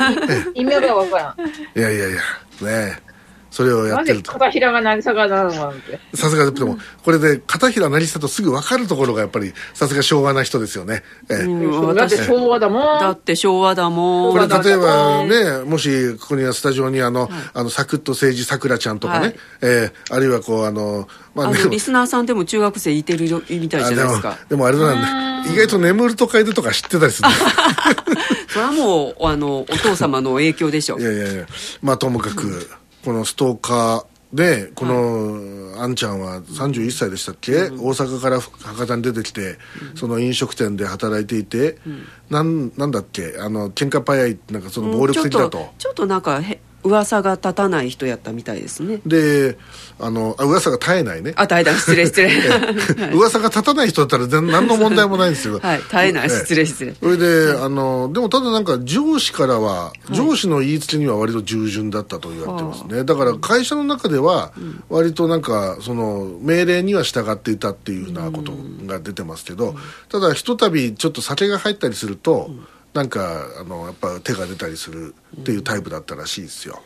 [0.55, 1.47] 意味が分からん
[1.79, 2.21] いやいやいやね
[2.61, 3.09] え
[3.51, 4.31] それをやってると。
[4.31, 5.99] 片平が渚がなのなんて。
[6.13, 11.03] さすがでも、これで片平渚とすぐ分かるところがやっぱり、さすが昭和な人ですよね。
[11.29, 12.99] ええ、だって昭和だもん。
[12.99, 14.31] だって昭和だもん。
[14.33, 24.38] これ例えばね、もしここにはスタジオにあの、あの、サクッと政治さくらちゃんとかね、ええ、あるいはこうあの、まあ、リスナーさんでも中学生いてるみたいじゃないですか。
[24.49, 27.29] でもあれなんで、意外と眠るとかいるとか知ってたりする
[28.49, 30.97] それはもう、あの、お父様の影響でしょ。
[30.97, 31.45] いやいやいや、
[31.81, 32.67] まあともかく、
[33.03, 39.57] このストーカーでこの、はい、あんちゃんは31歳でしたっけ、うん、大阪から博多に出てきて、
[39.91, 43.35] うん、その飲食店で働いていて、うん、なんなんだっけ？
[43.39, 49.01] あの喧嘩早いなんかその暴力的だと、うん、ちょっとなんかへ噂が立たない人やったみたいですね。
[49.05, 49.57] で
[49.99, 51.33] あのあ噂が絶えないね。
[51.35, 51.75] あ絶えない。
[51.75, 52.29] 失礼失礼。
[53.13, 56.29] 噂が立たない人だったら全何の問題もないんですけど はい絶えない。
[56.29, 56.95] 失礼失礼。
[56.99, 64.53] それで、あのでもただなんか上司からは、上司の言いつけには割と従順だったと言われてますね、だから会社の中では
[64.89, 68.53] 割となんかその命令には従っていたっていうふうなこと
[68.85, 69.75] が出てますけど、
[70.09, 76.82] ただひとたびちょっと酒が入ったりすると、うんなんかあのやっぱ手が出たりするっていうタイプだったらしいですよ、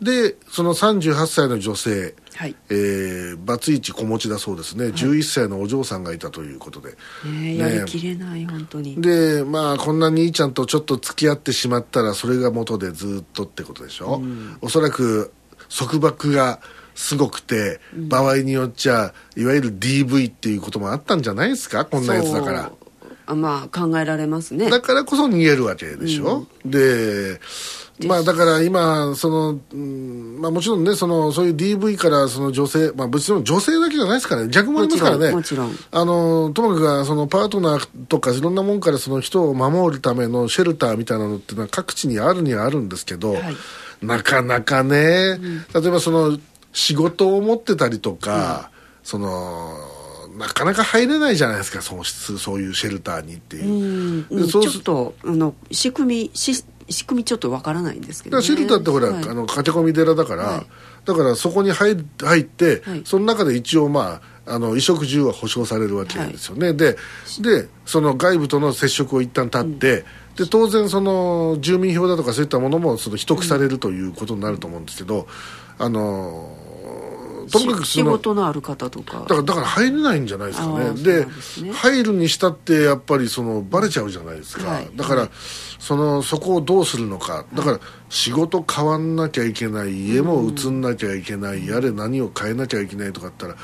[0.00, 2.56] うん、でその38歳の女性、はい。
[2.70, 9.00] えー、バツイチ子持ちだそうですね、はい、11歳のお嬢さんがいたということで、えー、ね、やりきれない本当に。
[9.00, 15.32] でまあこんな兄ちゃんとちょっと付き合ってしまったらそれが元でずっとってことでしょ、うん、おそらく
[15.68, 16.60] 束縛が
[16.94, 21.84] すごくて、うん、場合によっちゃいわゆる DV っていうこともあったんじゃないですか？
[21.84, 22.72] こんなやつだから
[23.34, 24.70] まあ考えられますね。
[24.70, 27.40] だからこそ逃げるわけでしょ、うん、で
[28.06, 34.48] まあだから今その、うんまあ、もちろんねそのそういう DV からその女性まあ別に女性だけじゃないですからね。
[34.50, 35.30] 逆もありますからね。
[35.32, 43.56] もちろんあのともかくそのパートナーとかいろんなもんからその人を守るためのシェルターみたいなのっていうのは各地にあるにはあるんですけど、はい、
[44.02, 46.38] なかなかね、うん、例えばその
[46.72, 49.97] 仕事を持ってたりとか、うん、その
[50.38, 60.66] なかなか入れないじゃないですかそのそういうシェルターにっていう、うん、ちょっとあの仕組みし仕組みちょっとわからないんですけど、ね、シェルターってほら、はい、あの駆け込み寺だから、はい、
[61.04, 66.96] だからそこに入入って、はい、その中で一応まああの衣食住は保障されるわけですよね、で
[67.40, 70.02] でその外部との接触を一旦立って、う
[70.42, 75.26] ん、で当然その住民票だとかそういったものもその秘匿されるということになると思うんですけど、
[75.78, 76.56] あの
[77.48, 79.20] ともかく仕事のある方とか。
[79.20, 80.92] だからだから入れないんじゃないですかね。
[81.02, 85.30] で、ね、入るにしたってやっぱりそのバレちゃうじゃないですか、はい、だから、はい、
[85.78, 87.44] そのそこをどうするのか。
[87.54, 93.56] だから仕事変わんなきゃいけない家も移んなきゃいけない、やれ何を変えなきゃいけないとかったら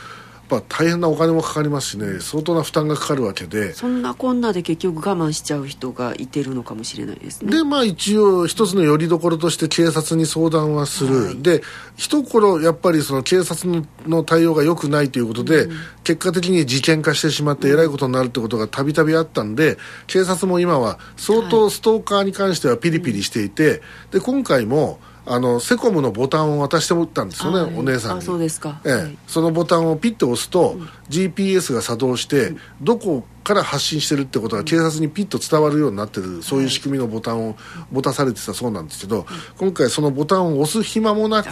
[0.49, 3.73] ぱ大変なお金もかかりますしね相当な負担がかかるわけで。
[3.75, 7.51] そんなこんなで結局我慢しちゃう人がいてるのかもしれないですね。
[7.51, 11.63] でまあ一応一つのよりどころとして警察に相談はする、はい、で
[11.97, 23.81] 一頃やっぱりその警察の対応が良くないということで、うん、結果的に事件化してしまってえらいことになるってことがたびたびあったんで警察も今は相当ストーカーに関してはピリピリしていて、はい、
[24.13, 28.23] で今回もあのセコムのボタンを渡してもったんですよね、はい、お姉さんに。
[28.23, 37.57] そうですか、ええ、はい、そのボタンをピッと押すと、うん、GPS が作動して、うん、どこから発信してるってことが警察にピッと伝わるようになってる、そういう仕組みのボタンを
[37.91, 39.27] 持たされてたそうなんですけど、
[39.59, 41.51] 今回そのボタンを押す暇もなく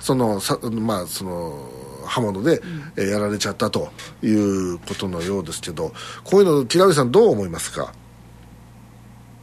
[0.00, 1.68] そのさまあその
[2.06, 2.62] 刃物で、
[2.96, 3.90] えやられちゃったと
[4.22, 7.92] いうことのようですけどこういうの平上さんどう思いますか？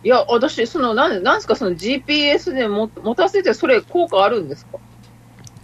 [0.03, 4.77] いや、私、その、なんなんですか、その GPS でも持たせて、それ、効果あるんですか？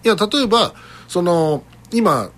[0.04, 0.73] いや、例えば、
[1.08, 2.30] その、今、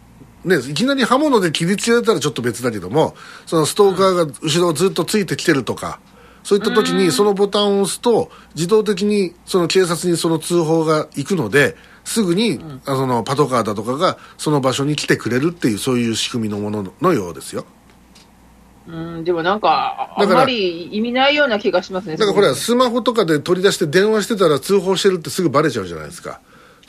[0.45, 5.99] ね、いきなり刃物で切りつけられたらちょっと別だけども、そのストーカーが後ろをずっとついてきてるとか、
[6.43, 17.65] そういった時にそのボタンを押すと、自動的にその警察にその通報が行くので、すぐに、うん、そのパトカーだとかがその場所に来てくれるっていう、そういう仕組みのもののようですよ。
[18.91, 22.17] うん、でもなんか、あんまり意味ないような気がしますね。
[22.17, 26.41] だからこれはスマホとかで取り出して電話してたら通報してるってすぐバレちゃうじゃないですか。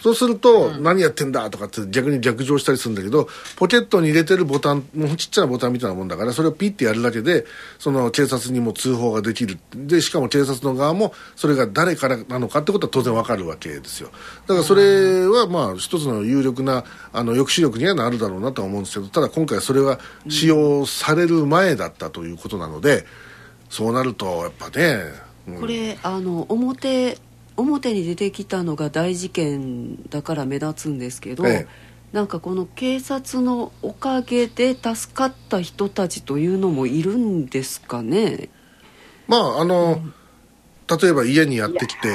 [0.02, 7.44] そうすると、何やってんだとかって逆に逆上したりするんだけど、ポケットに入れてるボタン、もうちっちゃなボタンみたいなもんだから、それをピッてやるだけで、
[7.78, 9.58] その警察にも通報ができる。
[9.74, 14.10] で、しかも警察の側も、それが誰からなのかってことは当然わかるわけですよ。
[14.46, 23.04] だからそれは、まあ、一つの有力な、あの、抑止力にはなるだろうなとは思うんですけど、ただ今回それは使用される前だったということなので、
[23.68, 25.04] そうなると、やっぱね、
[25.46, 27.18] うん、これ、あの、表、
[27.60, 31.66] 表に出てきたのが大事件だから目立つんですけど、ええ、
[32.12, 38.48] なんかこの警察のおかげで助かった人たちというのもいるんですかね？
[39.28, 40.14] まああの、うん
[41.00, 42.08] 例えば家にやってきて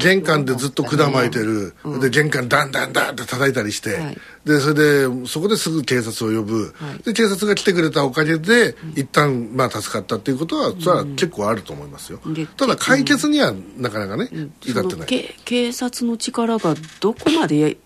[0.00, 14.28] 玄関でずっと管巻いてる、うん、で玄関ダンダンダンって叩いたりして、はい、でそれでそこですぐ警察を呼ぶ、はい、で警察が来てくれたおかげで、うん、一旦まあ助かったっていうことは、それは結構あると思いますよ、うん、ただ解決にはなかなかね、
[14.64, 15.34] 至ってない。
[15.44, 17.76] 警察の力がどこまで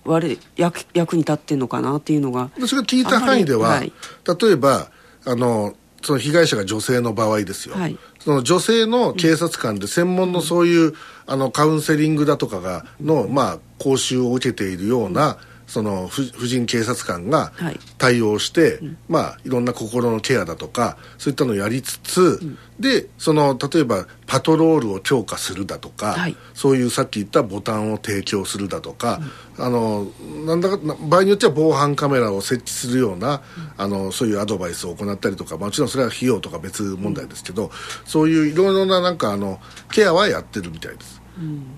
[0.56, 3.92] 役役に立ってんのかなっていうのが私が聞いた範囲では、はい、
[4.40, 4.90] 例えば
[5.26, 10.94] あのその被害者が女性の場合ですよ、はい、その女性の警察官で専門のそういう、
[11.26, 17.52] あのカウンセリングだとかがの、まあ、講習を受けているような、その婦人警察官が
[17.98, 29.20] 対応して、はい、まあいろんな心のケアだとかそういったのをやりつつ、うん、でその例えばパトロールを強化するだとか、はい、そういうさっき言ったボタンを提供するだとか、
[29.58, 30.06] うん、あの
[30.46, 33.40] なんだか場合によっては防犯カメラを設置するような、うん、
[33.76, 37.70] あのそういうアドバイスを行ったりとかもちろんそれは費用とか別問題ですけど、
[38.04, 41.20] そういういろいろななんかあのケアはやってるみたいです。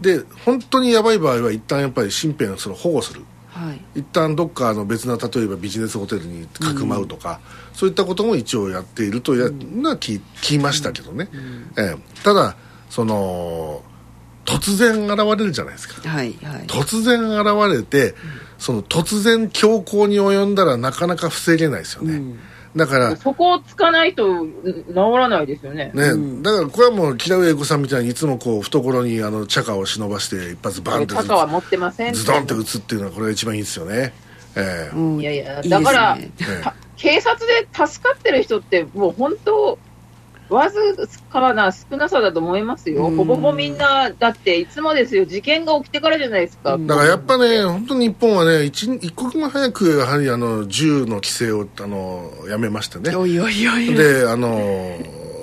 [0.01, 3.23] で本当にやばい場合は一旦やっぱり身辺をその保護する。
[3.59, 7.41] はい、一旦どっかの別な例えばビジネスホテルにかくまうとか、
[7.71, 12.57] うん、そういったことも一応やっているというのは聞きましたけどね、うん、えー、ただ
[12.89, 13.83] その
[14.45, 18.15] 突然現れるじゃないですか、はいはい、突然現れて、
[18.59, 22.23] その突然強行に及んだらなかなか防げないですよね、
[22.77, 25.91] だからそこをつかないと治らないですよね。
[25.95, 32.15] ね、うん、だからこれはもう木田上子さんみたいにいつもこう懐にあの茶化を忍ばして一発バンって茶化は持ってません。
[32.15, 34.13] ズドンって打つっていうのはこれが一番いいですよね、
[34.55, 36.31] えー、うん、いやいやだから、ね、
[36.97, 39.79] 警察で助かってる人ってもう本当
[40.51, 40.79] わず
[41.31, 46.79] かな少なさだと思いますよ、ほぼほぼみんな、だっていつもですよ、事件が起きてからじゃないですか。
[46.79, 53.15] だからやっぱね、本当に日本はね、一一刻も早く、やはりあの銃の規制をあのやめましてね。
[53.15, 54.99] おいおいおいで、あの、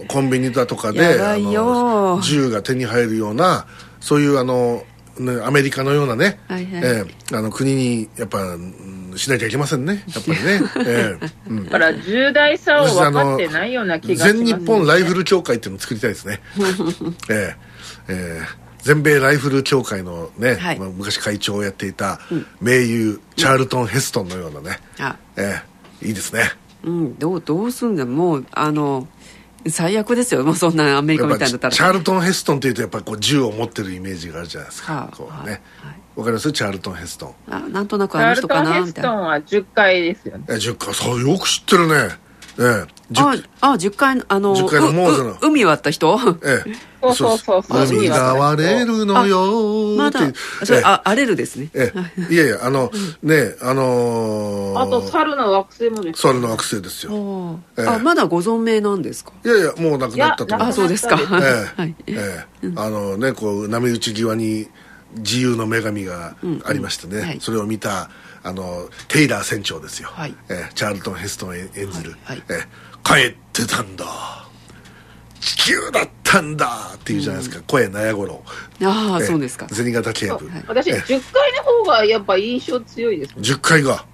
[0.08, 3.68] コンビニだとかで、あの銃が手に入るような、
[4.00, 4.84] そういうあの、
[5.20, 8.58] ね、アメリカのようなね、はいはい、えー、あの国にやっぱ
[9.18, 10.04] しなきゃいけませんね。
[10.14, 16.42] やっぱりね、 えーうん、だから重大さを分かってないような気がします、ね、全日本ライフル協会っていうのを作りたいですね。
[17.30, 17.56] えー、
[18.10, 22.20] えー全米ライフル協会のね、はい、まあ、昔会長をやっていた
[22.62, 26.52] 名優、チャールトン・ヘストンのようなね、うん、えー、いいですね。
[26.84, 27.18] うん。
[27.18, 29.08] どうどうすんだもうあの
[29.68, 30.44] 最悪ですよ。
[30.44, 31.74] もうそんなアメリカみたいだったら。
[31.74, 36.52] チャールトン・ヘストンっていうとやっぱりこう銃を持ってるイメージがあるじゃないですか、はあ、こうね、はい、わかります？
[36.52, 37.36] チャールトン・ヘストン。
[37.50, 38.82] あなんとなくあの人かな？
[38.82, 40.46] みたいなチャールトン・ヘストンは10階ですよね。
[40.50, 41.96] え10階そうよく知ってるね。
[42.58, 42.64] え。
[42.64, 42.88] え、
[43.62, 45.38] ああ10階あの10階のモーゼの。
[45.42, 46.18] 海割った人？
[46.44, 46.74] ええ。
[47.02, 47.98] そうそうそうそう。
[48.00, 50.22] 海が割れるのよまだ
[50.64, 51.70] それ、あ荒れるですね。
[51.76, 51.92] え
[52.30, 52.34] え。
[52.34, 52.38] い。
[52.38, 52.90] やいやあの
[53.22, 57.60] ねあのあと猿の惑星もです猿の惑星ですよ。
[57.78, 59.34] あまだご存命なんですか？
[59.44, 61.20] いやいやもう亡くなったとあそうですか。
[61.78, 61.94] ええ。
[62.08, 62.72] ええ。
[62.78, 64.68] あのねこう波打ち際に
[65.18, 68.10] 自由の女神がありましてねそれを見た
[68.46, 70.36] あのテイラー船長ですよ、はい。
[70.50, 74.06] えー、チャールトン・ヘストン演じる、はいはい、えー、帰ってたんだ。
[75.40, 76.92] 地球だったんだ。
[76.94, 78.44] っていうじゃないですか、うん、声納屋五郎
[78.84, 79.68] ああ、そうですか。
[79.70, 84.06] 銭形警部、私10階の方がやっぱ印象強いです、ね、10階が、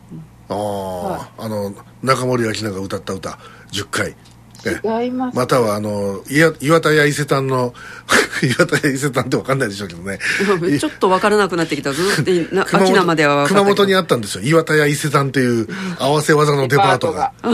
[0.47, 3.37] ああ、あの中森明菜が歌った歌。
[3.73, 4.15] 10階
[4.65, 5.35] 違います。
[5.37, 7.73] またはあの岩田屋伊勢丹の
[8.43, 10.19] 岩田屋伊勢丹って分かんないでしょうけどね。
[10.79, 14.43] ちょっと分からなくなってきたずっと秋名までは熊本にあったんですよ。
[14.43, 17.31] 岩田屋伊勢丹っていう合わせ技のデパートが。
[17.43, 17.47] え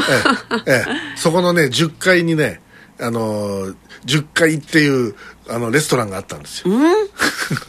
[0.67, 2.61] えええ、そこのね10階にね
[2.99, 3.73] あの
[4.05, 5.15] 10階っていう
[5.49, 6.73] あのレストランがあったんですよ。
[6.73, 6.77] う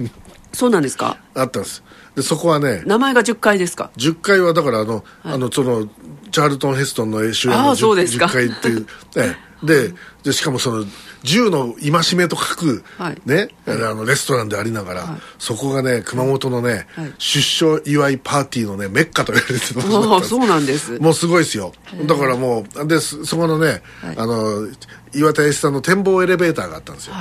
[0.05, 0.11] ん？
[0.53, 1.17] そうなんですか？
[1.35, 1.83] あったんです。
[2.17, 5.89] でそこはね名前が10階ですか？10階はだからあの、はい、あのその
[6.31, 10.85] チャールトン・ヘストンの主演の 10, 10階っていう、ね、ででしかもその
[11.23, 16.87] 銃の戒めと書く、はい、ね、はい、あのレストランでありながら、はい、そこがね熊本のね、
[17.19, 20.99] 出生祝いパーティーのねメッカと言われてるああそうなんです。
[21.01, 21.73] もうすごいですよ。
[22.07, 23.83] だからもうでそこのね、
[24.17, 24.69] あの
[25.15, 27.15] 岩田さんの展望エレベーターがあったんですよ、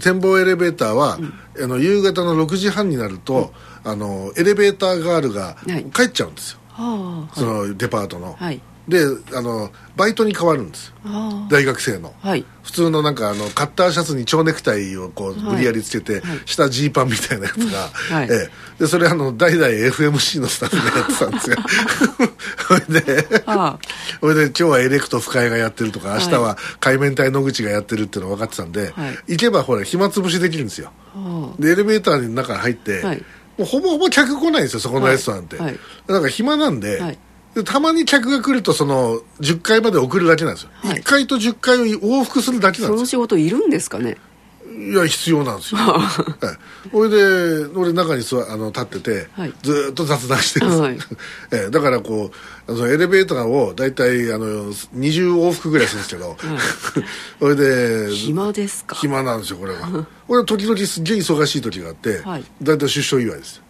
[0.00, 1.18] 展望エレベーターは、
[1.56, 3.52] うん、あの夕方の6時半になると、
[3.84, 5.56] うん、あのエレベーターガールが
[5.94, 6.58] 帰っちゃうんですよ、
[7.34, 8.60] そのデパートの、はい。
[8.88, 8.98] で
[9.34, 10.92] あのバイトに変わるんです。
[11.48, 21.56] 大学生の、はい、普通のなんかあのカッターシャツに蝶ネクタイをこう無理やりつけて、はい、下ジーパンみたいなやつが、はい、ええ、でそれあの代々 FMC のスタッフがやってたんですよ。
[22.66, 23.44] それで
[24.20, 28.92] それで今日はエレクト深井がやってるとか明日は海面体野口がやってるっていうの分かってたんで、
[29.28, 30.92] 行けばほら暇つぶしできるんですよ。
[31.60, 33.22] でエレベーターの中に入って、
[33.58, 35.74] もうほぼほぼ客来ないんですよそこのレストランって、だか
[36.06, 37.18] ら暇なんで、
[37.54, 42.96] でたまに客が来るとその10階まで送るだけなんですよ、はい、1階と10階を往復するだけなんですよ。
[42.96, 44.16] その仕事いるんですかね？
[44.74, 45.80] いや必要なんですよ。
[46.90, 50.98] それで俺中に座あの立ってて、はい、ずっと雑談してるんです、はい、
[51.52, 52.30] えだからこ
[52.66, 56.38] うそのエレベーターを大体あの20往復ぐらいするんですけど、はい、
[57.38, 58.96] それで暇ですか？
[58.96, 60.06] 暇なんですよこれは。
[60.28, 63.60] 俺時々すげえ忙しい時があって、はい、大体出所祝いです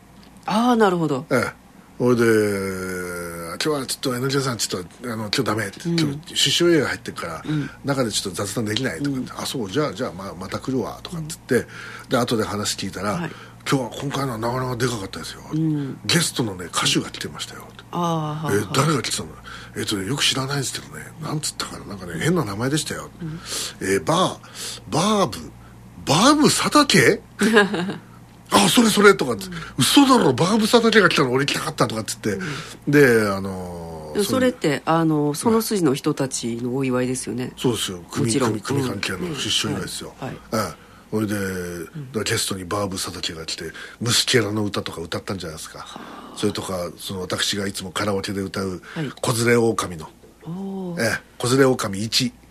[0.47, 1.27] ああなるほど。
[1.31, 1.62] ええ
[2.03, 11.65] それで今日はちょっと NJ さんちょっとあの今日ダメって、うん、今日出生映画入ってるから、うん、中でちょっと雑談できないとかあそうじゃあじゃあままた来るわとかっつって、
[12.09, 13.31] で後で話聞いたら、はい、
[13.71, 15.43] 今日は今回のはなかなかでかかったですよ、
[16.05, 17.69] ゲストのね歌手が来てましたよ。
[17.93, 19.29] あえ誰が来てたの？
[19.77, 21.85] えっ、ー、とねよく知らないですけどねなんつったかな？
[21.85, 23.39] なんかね変な名前でしたよ、うん、
[23.81, 25.53] えー、バーバーブ
[26.05, 27.21] バーブ佐竹？
[28.53, 32.43] あそれそれとかって、うん、嘘だろバーブサタケが来たの俺来たかったとかっつって、う
[32.89, 37.99] ん、であのー、それってあのその筋の人たちのお祝いですよね、そうですよ。
[38.11, 40.75] 組組組関係の出所祝いですよ、はい、はい
[41.13, 41.35] それで、
[42.25, 43.65] ゲストにバーブ佐竹が来て
[44.01, 45.87] 「ムスケラの歌」とか歌ったんじゃないですか
[46.37, 48.81] それとかその私がいつもカラオケで歌う
[49.21, 50.09] 「子連れ狼の」
[50.99, 52.42] ええ「子連れ狼1」はい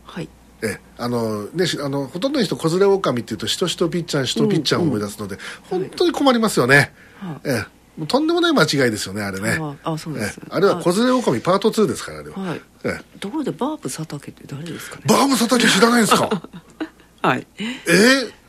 [0.64, 5.38] えあのね、あのほとんどの人子連れ狼っていうとしとしとぴっちゃんしとぴっちゃんを思い出すので、
[5.72, 7.66] うんうん、本当に困りますよね、はい、え
[8.02, 9.58] え、とんでもない間違いですよねあれね。
[9.84, 12.62] あそうですあれは子連れ狼パート2ですからあれは、はい。
[12.84, 15.04] ええ、ところでバーブ佐竹って誰ですかね？
[15.08, 16.30] バーブ佐竹知らないんですか？
[17.22, 17.48] はい。
[17.58, 18.42] ええ。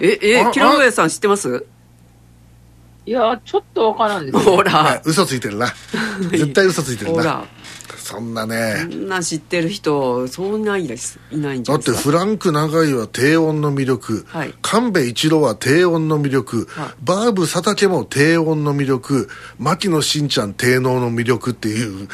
[0.00, 1.66] ええ木の上さん知ってます？
[3.06, 5.68] いやちょっとわからんですほら、はい、嘘ついてるな。
[6.30, 7.16] 絶対嘘ついてるな。
[7.18, 7.44] ほら
[8.04, 8.86] そんなね。
[8.90, 11.92] そんな知ってる人そんないですいないんじゃないですか？
[11.92, 19.28] だってフランク長井は低音の魅力、はい、神戸一郎は低音の魅力、はい、バーブ佐竹も低音の魅力。
[19.58, 22.08] 牧野しんちゃん低能の魅力っていう。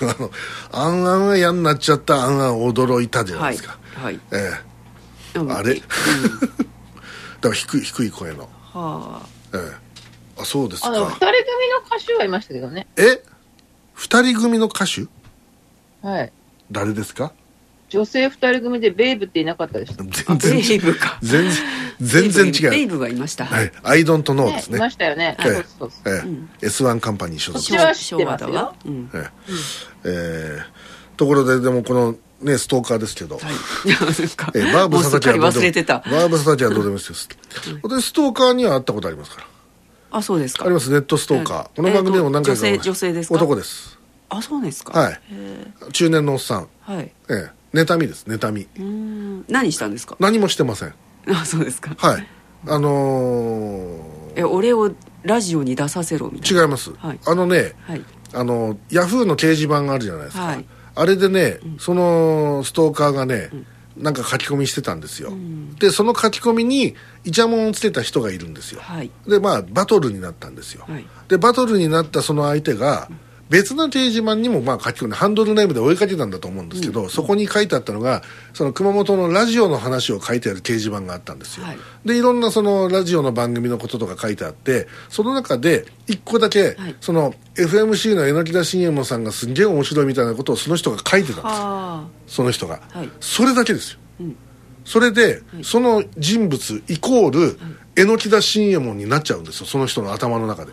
[0.00, 0.30] あの
[0.72, 3.76] あんあんが嫌になっちゃったあんあん驚いたじゃないですか。
[3.94, 4.52] はい、はい、え
[5.34, 5.38] え。
[5.38, 5.84] あれ、うん、 だ
[7.42, 8.48] から低い低い声の。
[8.72, 9.26] はあ。
[9.54, 10.40] ええ。
[10.40, 10.88] あそうですか。
[10.90, 11.32] 二人組の
[11.86, 12.86] 歌手はいましたけどね。
[12.96, 13.22] え？
[13.94, 15.06] 二人組の歌手？
[16.06, 16.32] はい。
[16.70, 17.32] 誰ですか？
[17.88, 20.02] 女性二人組でベイブっていなかったでした。
[20.04, 21.18] 全然ベイブか。
[21.22, 21.50] 全
[22.00, 22.70] 然、全然違う。
[22.70, 23.46] ベイブがいました。
[23.46, 23.72] はい。
[23.82, 24.76] アイドントノーですね。
[24.76, 25.36] いましたよね。
[25.40, 25.90] そうそうそう。
[26.14, 26.22] え
[26.62, 26.66] え。
[26.66, 27.64] S1 カンパニー所属。
[27.64, 28.74] 私は知ってますよ。
[30.04, 30.58] ええ。
[31.16, 33.36] ところで、でもこの、ね、ストーカーですけど。
[33.36, 33.44] はい。
[34.54, 36.00] えバーブ佐々木は忘れてた。
[36.00, 37.28] バーブ佐々木はどうでもいいです。
[37.82, 39.46] 私、ストーカーには会ったことありますから。
[40.10, 40.64] あ、そうですか。
[40.64, 41.76] あります、ネットストーカー。
[41.76, 42.60] この番組でも何回か。
[42.60, 43.34] 女性、女性ですか？
[43.36, 43.96] 男です。
[44.28, 44.98] あそうですか。
[44.98, 45.20] はい。
[45.92, 46.68] 中年のおっさん。
[46.80, 47.12] はい。
[47.30, 47.76] ええ。
[47.76, 48.66] 妬みです妬み。
[48.78, 49.44] うん。
[49.48, 50.16] 何したんですか？
[50.18, 50.94] 何もしてません。
[51.28, 51.94] あそうですか。
[51.98, 52.26] はい。
[52.68, 56.62] あのー、え俺をラジオに出させろみたいな。
[56.62, 63.66] 違います、はい、あのね、はい、あのヤフーの掲示板があるじゃないですか、はい、あれでね、うん、そのストーカーがね、うん。
[63.96, 92.36] なんか書き込みしてたんですよ、うん、でその書き込みにイチャモンをつけた人がいるんですよ、はい、でまあバトルになったんですよ、はい、でバトルになったその相手が、うん別の掲示板にもまあ書き込んでハンドルネームで追いかけたんだと思うんですけど、うん、そこに書いてあったのがその熊本のラジオの話を書いてある掲示板があったんですよ、はい、でいろんなそのラジオの番組のこととか書いてあってその中で一個だけ、はい、その FMC の榎田信右衛門さんがすんげえ面白いみたいなことをその人が書いてたんです。
[92.36, 94.36] その人が、はい、それだけですよ、うん、
[94.84, 97.58] それで、その人物イコール
[97.94, 99.66] 榎田信右衛門になっちゃうんですよ。
[99.66, 100.72] その人の頭の中で。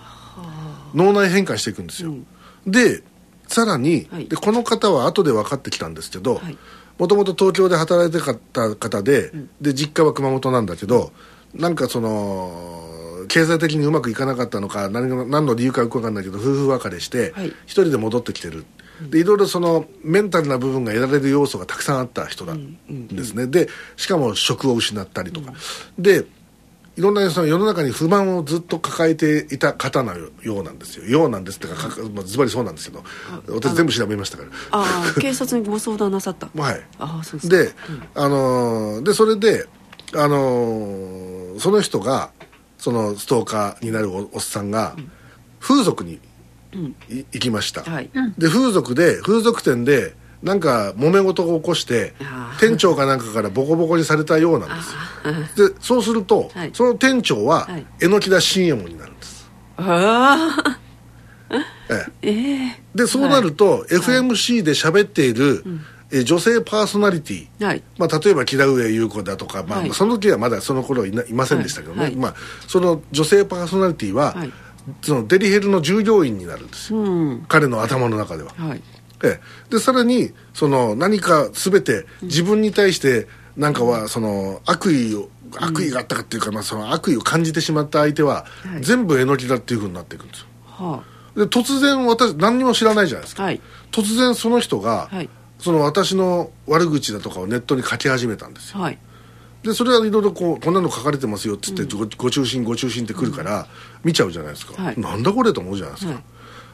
[0.93, 2.27] 脳内変換していくんですよ、うん
[2.67, 3.03] で
[3.47, 6.41] さらに、はい、でこの方は後で分かってきたんですけど
[6.97, 11.11] もともと東京で働いてた方でうん、で実家は熊本なんだけど
[11.53, 18.65] なんかその経済的にうまくいかなかったのか何何の理由かよく分かんないけど夫婦別れして一、はい、人で戻ってきてる。
[19.09, 25.53] でいろいろそのメンタルな部分が得られる要素がたくさんあった人なんですね、でしかも職を失ったりとか、
[25.97, 26.25] で
[26.95, 31.05] いろんなその世の中に不満をずっと抱えていた方のようなんですよ。
[31.05, 31.73] ようなんですってか
[32.13, 33.03] まあ、ズバリそうなんですけど。
[33.47, 34.49] 私全部調べましたから。
[34.71, 36.49] ああ警察にご相談なさった。
[36.55, 36.81] はい。
[36.99, 37.73] あそうですで、うん、
[38.13, 39.67] あのー、でそれで
[40.15, 42.31] あのー、その人が
[42.77, 44.95] そのストーカーになるおっさんが、
[45.59, 46.19] 風俗に
[47.07, 50.13] 行きました、はい、で風俗で風俗店で
[50.43, 52.13] なんか揉め事を起こして
[52.59, 55.69] 店長かなんかからボコボコにされたようなんですよ。
[55.69, 57.67] でそうすると、はい、その店長は
[57.99, 59.49] 榎木田信右衛門になるんです。
[59.77, 60.79] ああ
[62.21, 62.81] ええ。
[62.93, 65.63] でそうなると、はい、FMC で喋っている、
[66.11, 67.83] え女性パーソナリティ、はい。
[67.97, 72.35] まあ、例えば木田上優子だとか、まあ、はい、その時はまだその頃いないませんでしたけどね、はい、まあ、
[72.67, 74.51] その女性パーソナリティは、はい。
[75.01, 78.81] そのデリヘルの従業員になるんですよ、うん、彼の頭の中では、はい、
[79.23, 88.47] えでさらにその何か全て自分に対してなんかはその悪意を悪意があったかっていうか、まあ、その悪意を感じてしまった相手は、
[88.81, 91.03] 全部えのきだっていうふうになっていくんですよ、は
[91.35, 93.61] あ、で突然私何にも知らないじゃないですか、はい、
[93.91, 98.97] 突然その人が、はい、その私の悪口だとかをネットに書き始めたんですよ、はい。
[99.63, 103.67] でそれはいろいろこうこんなの書かれてますよっつって、ごご中心ご中心ってくるから
[104.03, 106.23] 見ちゃうじゃないですか、はい、なんだこれと思うじゃないですか、はい、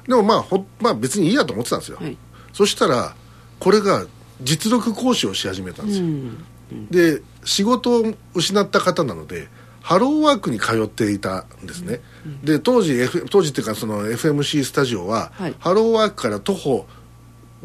[0.07, 2.17] でもまあほ、まあ、別にいいやと思ってたんですよ、はい、
[2.53, 3.15] そしたら
[3.59, 4.05] これが
[4.41, 6.45] 実力行使をし始めたんですよ、うん。
[6.71, 9.47] うん、で仕事を失った方なので
[9.81, 12.31] ハローワークに通っていたんですね、うん。
[12.31, 16.85] うん、で当時、F、当時っていうかその FMC スタジオは、ハローワークから徒歩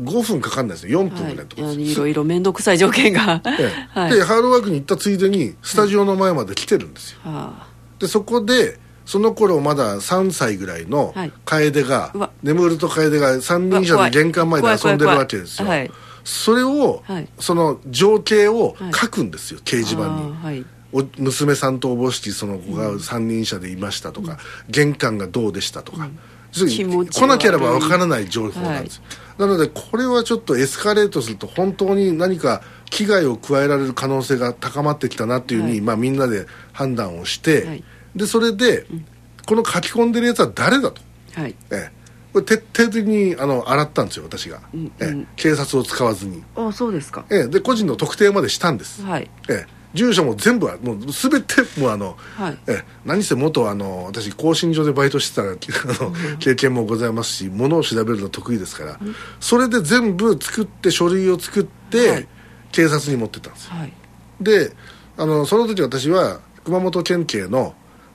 [0.01, 1.03] 5分かかんないですよ。
[1.03, 3.41] 4分ぐらいとか、はい、いろいろ面倒くさい条件が、
[3.91, 7.67] はい、でハードワークに行ったついでにスタジオの前まで来てるんですよ、は
[7.99, 15.91] い、でそこでその頃まだ3歳ぐらいの楓が、はい、眠ると楓が三輪車で玄関前で遊んでるわけですよ、はい、
[16.25, 20.09] それを、はい、その情景を書くんですよ、掲示板
[20.51, 24.39] に、お娘さんとおぼしきその子が三輪車でいましたとか、うん、
[24.69, 26.19] 玄関がどうでしたとか、うん。
[26.55, 29.03] 来なければわからない情報なんです、
[29.37, 37.85] はい、なのでこれはちょっとエスカレートすると本当に何か危害を加えられる可能性が高まってきたなっていうふうに、はい、まあ、みんなで判断をして、はい、
[38.15, 39.07] でそれで、うん、
[39.47, 41.03] この書き込んでるやつは誰だと、
[41.35, 41.55] はい。
[41.71, 41.91] え
[42.33, 46.43] これ徹底的にあの洗ったんですよ私が、うん、え警察を使わずに。
[46.57, 49.31] あそうですか、えで個人の特定までしたんです、はい。
[49.49, 62.29] え住所も全部はもう全てもうあの、はい、え何せ元あの私更新所でバイトしてた あの、経験もございますしものを調べるの得意ですから、うん、それで全部作って書類を作って、はい、
[62.73, 63.93] 警察に持ってったんですよ、はい、
[64.41, 64.73] で
[65.17, 67.75] あのその時私は熊本県警の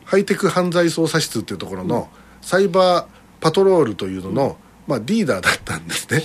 [0.10, 2.10] ハイテク犯罪捜査室っていうところの、
[2.42, 4.58] サイバーパトロールというのの、
[4.88, 6.24] まあ、リーダーだったんですね。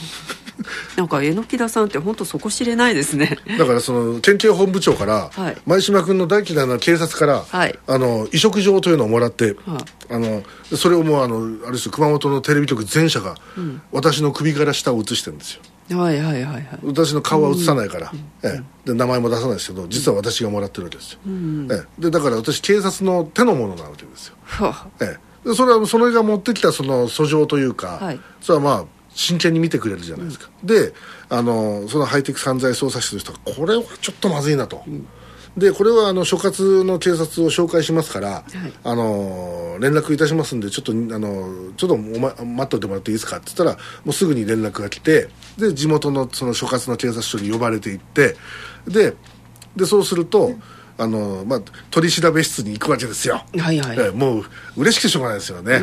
[0.97, 3.39] なんか榎木田さんって本当そこ知れないですね。
[3.59, 24.37] だからその県警本部長から、はい、前島君の大嫌いな警察から、はい、あの移植状というのをもらって、はあ、あのそれをもうあのあれです熊本のテレビ局全社が、うん、私の首から下を映してるんですよはいはいはいはい、私の顔は映さないから、うん、ええ、で名前も出さないですけど実は私がもらってるわけですよ、うん、ええ、でだから私警察の手のものなわけですよ、
[25.03, 30.93] ええ、でそれはそれが持ってきたその訴状というか、はい、それはまあ真剣に見てくれるじゃないですか、うん、で
[31.29, 35.07] あのそのハイテク犯罪捜査室の人がこれはちょっとまずいなと、うん、
[35.57, 38.45] でこれはあの所轄の警察を紹介しますから、はい、
[38.83, 43.73] あの連絡いたしますんでちょっとあのちょっとお、ま、待っといてもらっていいですかって言ったら
[44.05, 48.37] もうすぐに連絡が来てで地元のその所轄の警察署に呼ばれていって
[48.89, 49.15] で
[49.77, 50.63] でそうすると、うん。
[50.97, 53.99] あのまあ、取り調べ室に行くわけですよ、はいはい。
[53.99, 54.45] えもう
[54.77, 55.83] 嬉しくてしょうがないですよね。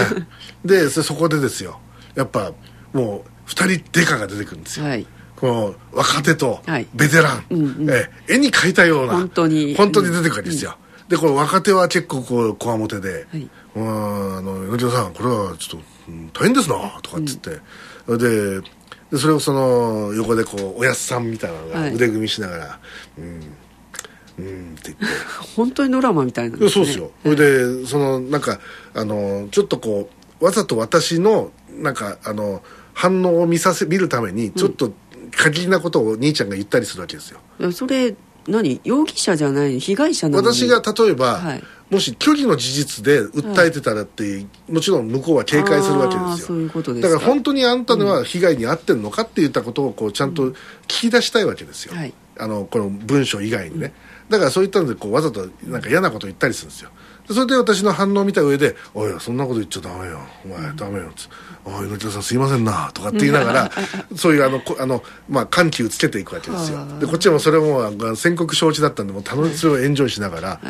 [0.64, 1.80] でそこでですよ。
[2.14, 2.52] やっぱ
[2.94, 5.06] もう2人デカが出てくるんですよ、はい、
[5.38, 6.60] この若手と
[6.94, 9.74] ベテラン、はいうんうん、え絵に描いたような本当に。
[9.76, 17.60] 本当に出てくるわけですよ、うん、でこの若手は結構こうこわもてで「はい、うんあの米田さんこれはちょっと、うん、大変ですな」とかっつって、
[18.08, 18.68] うん、で
[19.12, 22.78] でそれをその横でこうおやすさんみたいなのが腕組みしながら
[23.18, 25.06] 「うんうん」って言って。
[25.54, 28.58] 本当にドラマみたいな、ね、そうですよそれでそのなんか
[28.92, 30.10] あのちょっとこ
[30.40, 32.62] うわざと私のなんかあの
[32.98, 34.92] 反応を見させ見るためにちょっと
[35.30, 38.16] 過激なことを兄ちゃんが言ったりするわけですよ、それ
[38.48, 38.80] 何？
[38.82, 46.46] 容疑者じゃない被害者なの私が例えば、はい、もし虚偽の事実で訴えてたらって、はい、もちろん向こうは警戒するわけですよ。
[46.48, 50.54] そういうことだから本当にあんたのは被害に遭ってるのかって言ったことをこうちゃんと聞
[50.86, 51.98] き出したいわけですよ、うん。
[52.00, 53.92] はい、あのこの文章以外にね、
[54.26, 56.90] うん、だからそういったのでこうわざとなんか嫌なこと言ったりするんですよ
[57.28, 60.20] それで私の反応を見た上で「おいそんなこと言っちゃダメよ。
[60.44, 61.28] お前ダメよ」つ
[61.64, 63.70] おい猪木さんすいませんな」とかって言いながら
[64.16, 66.86] そういうあのあの、まあ、緩急つけていくわけですよ。
[67.00, 70.60] でこっちもそれも宣告承知だったんでもう楽しそれをエンジョイしながら、は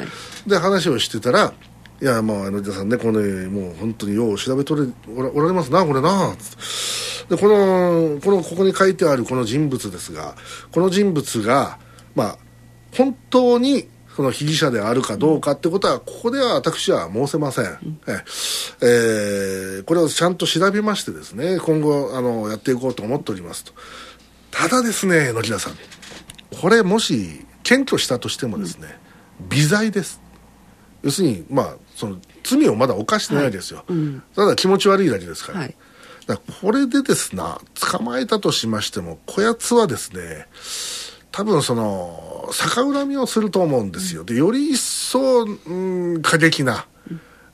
[0.47, 1.53] い、で話をしてたら
[2.01, 6.35] いやまあ猪木さんねこのもう本当によう調べとれおられますなこれな
[7.29, 10.35] でこのこのここに書いてあるこの人物ですが
[10.71, 11.79] この人物が
[12.15, 12.39] まあ
[12.97, 13.89] 本当に
[14.19, 18.01] その被疑者であるかどうかってことは、ここでは私は申せません。
[18.09, 18.25] え
[18.81, 23.73] えー、これをちゃんと調べましてですね、今後、あの、やっていこうと思っておりますと。
[24.51, 25.75] ただですね、野木田さん。
[26.61, 28.99] これもし、検挙したとしてもですね、
[29.51, 30.21] 微罪です。
[31.05, 33.85] 要するに、まあ、その、罪をまだ犯してないですよ。
[33.87, 35.61] はいうん、ただ気持ち悪いだけですから。
[35.61, 35.77] はい、
[36.61, 40.49] これでですな、捕まえたとしましても、こやつはですね、
[41.31, 44.25] 多分その逆恨みをすると思うんですよ。
[44.25, 46.87] でより一層、うん、過激な、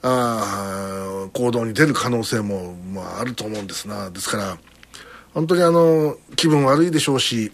[0.03, 4.11] あ行動に出る可能性も、まあ、あると思うんですな。
[4.11, 4.59] ですから
[5.32, 7.53] 本当にあの気分悪いでしょうし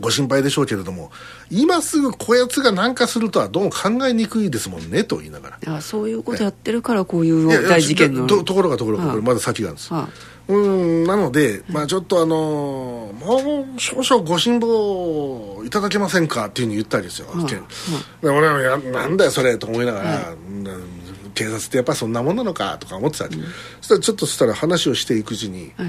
[0.00, 1.12] ご心配でしょうけれども
[1.50, 5.76] 今すぐこやつが何かするとはどうも考えにくいですもんねと言いながら。
[5.76, 8.26] あそういうことやってるからこういう大事件の。
[8.26, 20.24] とところがところがこれまだ先なんです、はあうんなので、まあ、ちょっとあのもう少々ご辛抱いただけませんかっていうふうに言ったりですよ、はあ、俺はやなんだよそれと思いながら、はい、
[21.34, 23.38] 警察ってやっぱりそんなもんなのかとか思ってたうん、そ
[23.82, 25.88] したらちょっとそしたら話をしていくうちに、はい、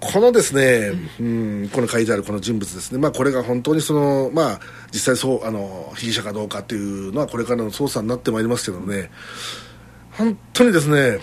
[0.00, 0.90] このですね、
[1.20, 4.60] うん、この書いてあるこの人物ですね、まあ、これが本当にその、まあ、
[4.92, 9.10] 実際そうあの被疑者かどうかっていうのはこれからの捜査になってまいりますけどね。
[10.12, 11.20] 本当にですね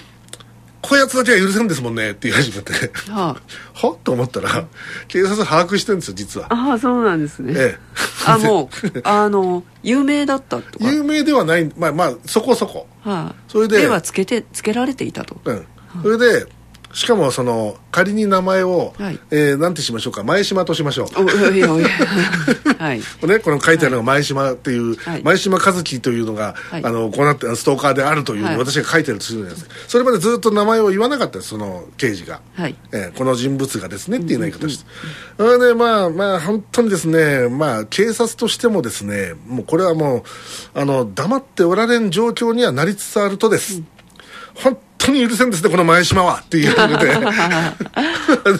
[0.81, 2.73] こやつだけは許せんですもんねって言い始めて。
[3.11, 3.41] はあ、
[3.87, 4.65] はと思ったら
[5.07, 6.47] 警察把握してるんですよ実は。
[6.49, 7.53] ああそうなんですね。
[7.55, 7.79] ええ。
[8.25, 10.91] あもうあの有名だったとか。
[10.91, 11.69] 有名ではない。
[11.77, 12.87] まあまあそこそこ。
[13.01, 13.35] はあ。
[13.47, 13.81] それで。
[13.81, 15.39] ではつけてつけられていたと。
[15.43, 15.65] うん。
[16.01, 16.47] それで
[16.93, 21.07] しかもその仮に名前を、はい、えー、なんてしましょうか前島としましょう。
[22.77, 29.75] はい、ね、この書いてあるのが前島っていう、はい、前島和樹というのが、はい、あのこうなってストーカーであるという、はい、私が書いてるとするじゃないですか。
[29.87, 32.75] それまでずっと名前を言わなかったですその刑事が、はい。
[32.91, 34.85] えー、この人物がですねっていう言い方して、
[35.37, 40.23] それでまあまあ本当にですねまあ警察としてもですねもうこれはもう
[40.73, 43.87] あの黙っておられん状況にはなりつつあるとです、うん、
[44.55, 44.77] 本
[45.11, 47.07] 当に許せんですねこの前島はっていうので。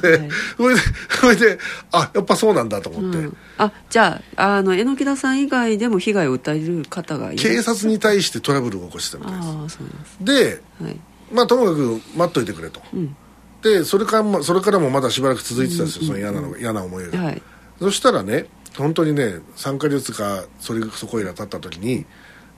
[0.01, 0.81] で、それで
[1.19, 1.59] それで
[1.91, 9.79] あやっぱそうなんだと思って、うん、あじゃああの榎木田さん以外でも被害を訴える方がいる警察に対してトラブルを起こしてたみたいです。
[10.21, 10.99] で、はい、
[11.31, 13.15] まあともかく待っといてくれと、うん、
[13.61, 17.41] でそれからそれからもまだしばらく続いてたんですよ、その嫌なの嫌な思いが、はい、
[17.79, 18.47] そしたらね
[18.77, 22.05] 本当にね3か月かそれそこいら経った時に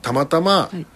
[0.02, 0.86] たまたま、はい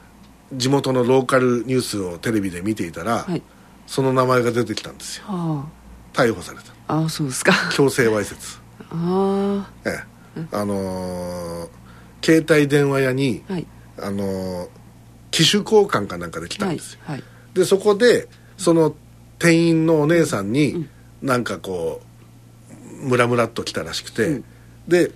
[0.53, 3.43] 地元のローカルニュースをテレビで見ていたら、はい、
[3.87, 5.67] その名前が出てきたんですよ、は
[6.15, 6.73] あ、逮捕された。
[6.89, 7.53] ああそうですか。
[7.73, 8.61] 強制わいせつ。
[8.91, 9.89] ああ。
[9.89, 10.17] ええ。
[10.53, 11.69] あのー、
[12.23, 13.67] 携帯電話屋に、はい、
[13.99, 14.69] あのー、
[15.31, 17.23] 機種交換かなんかで来たんですよ、はい、
[17.55, 18.95] でそこでその
[19.39, 20.89] 店員のお姉さんに、うん、
[21.23, 22.01] なんかこ
[23.03, 24.45] うムラムラっと来たらしくて、うん、
[24.89, 25.11] で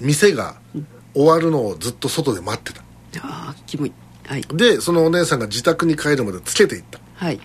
[0.00, 0.56] 店が
[1.14, 2.80] 終わるのをずっと外で待ってた、
[3.20, 3.92] ああキモい
[4.26, 7.40] はい、でそのお姉さんが自宅に帰るまでつけていった、はい、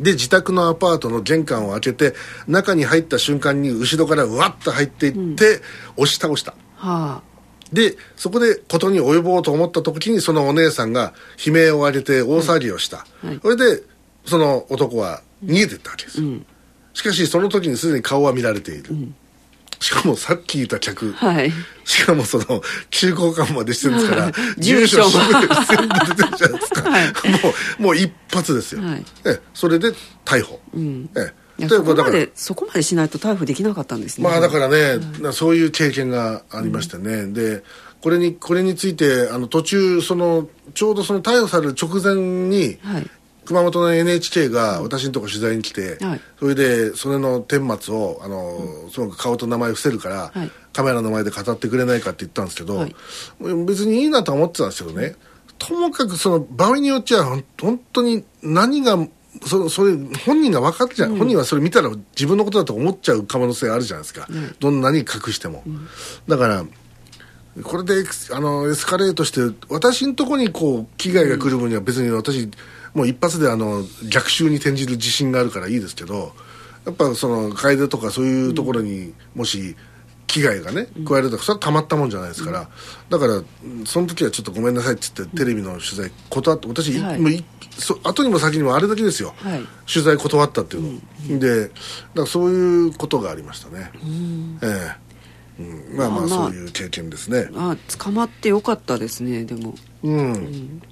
[0.00, 2.14] で自宅のアパートの玄関を開けて
[2.48, 5.36] 中に入った瞬間に後ろからうわっと入っていって、うん、
[5.96, 7.22] 押し倒した、はあ、
[7.72, 11.12] でそこで事に及ぼうと思った時にそのお姉さんが
[11.44, 13.82] 悲鳴を上げて大騒ぎをした、はいはい、それで
[14.24, 16.46] その男は逃げていったわけですよ、うん、
[16.92, 19.14] しかしその時にすでに顔は見られている、うん
[19.90, 21.50] しかもさっき言った客、はい、
[21.84, 27.12] しかもその急交換までしてるんですから、住所全部出てるじゃないですか、はい、も
[27.80, 29.88] うもう一発ですよ、はい、えそれで
[30.24, 34.28] 逮捕、うん、えそこまでそこまでしないと逮捕できなかったんですね。
[34.28, 37.64] まあだからね、はい、そういう経験がありましてね、うん、で
[38.00, 43.10] これにこれについてあの途中そのちょうどその逮捕される直前に、はい、
[43.50, 52.94] 熊本の NHK が私のとこ取材に来て、はい、それでそれの顛末をあの、うん、すごく顔と名前伏せるから、はい、カメラの前で語ってくれないかって言ったんですけど、はい、
[53.66, 55.16] 別にいいなとは思ってたんですけどね
[55.58, 57.24] ともかくその場合によっちゃ
[57.60, 58.96] 本当に何が
[59.44, 65.88] そそれ本人が分かってじゃ、うん、本人はそれ見たら自分のことだと思っちゃう可能性あるじゃないですか、うん、どんなに隠しても、うん、
[66.28, 66.64] だから
[67.64, 72.48] これであのエスカレートして私のところにこう危害が来る分には別に私
[72.94, 76.32] もう一発であの逆襲に転じる自信があるからいいですけど
[76.84, 79.76] やっぱその楓とかそういうところにもし
[80.26, 82.68] 危害がね加えるとかそれはたまったもんじゃないですから、
[83.08, 83.42] だから
[83.84, 87.32] その時はちょっとごめんなさいって言ってテレビの取材断って私、はい、もう
[87.72, 89.60] そ後にも先にもあれだけですよ、はい、
[89.92, 91.74] 取材断ったっていうの、うん、でだか
[92.14, 94.96] らそういうことがありましたね、うん、え
[95.58, 95.62] え。
[95.62, 96.28] うん、まあまあ。
[96.28, 97.50] そういう経験ですね。
[97.54, 99.74] あ捕まってよかったですねでも。
[100.04, 100.82] うん、うん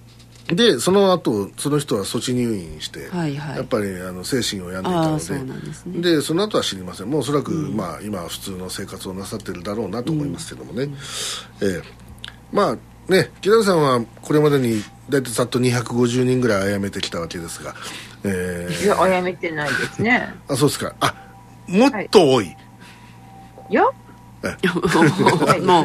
[0.49, 5.09] でその後その人は措置入院して、はいはい、やっぱりあの精神を病んでいた
[5.45, 7.11] のでそで、ね、その後は知りません。
[7.11, 11.83] もうおそらく、うん、まあ、今は普通の生活をなさってるだろうなと思いますけどもね、うん、えー、
[12.51, 17.75] まあね木田さんはこれまでに大体ざっと250人ぐらい殺めてきたわけですが、
[18.25, 20.35] えー、いや殺めてないですね。
[20.49, 20.95] あそうですか。
[21.01, 21.15] あ
[21.67, 22.57] もっと多い、はい、
[23.71, 23.83] いや。
[25.67, 25.85] もう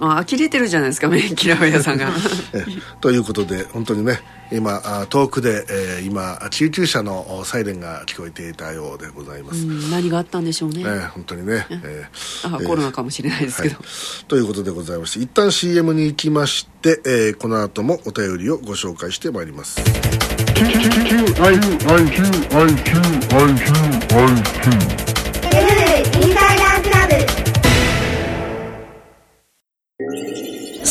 [0.00, 2.10] まあ呆れてるじゃないですか免疫ラー屋さんが。
[3.00, 4.20] ということで本当にね
[4.50, 9.58] 今遠くで、えー、今救急車のサイレンが聞こえていたようでございます、
[9.90, 19.80] 何があったんでしょうね、えー、本当にね、えー、あコロナかもしれないですけど、はい、ということでございまして一旦 CM に行きまして、えー、この後もお便りをご紹介してまいります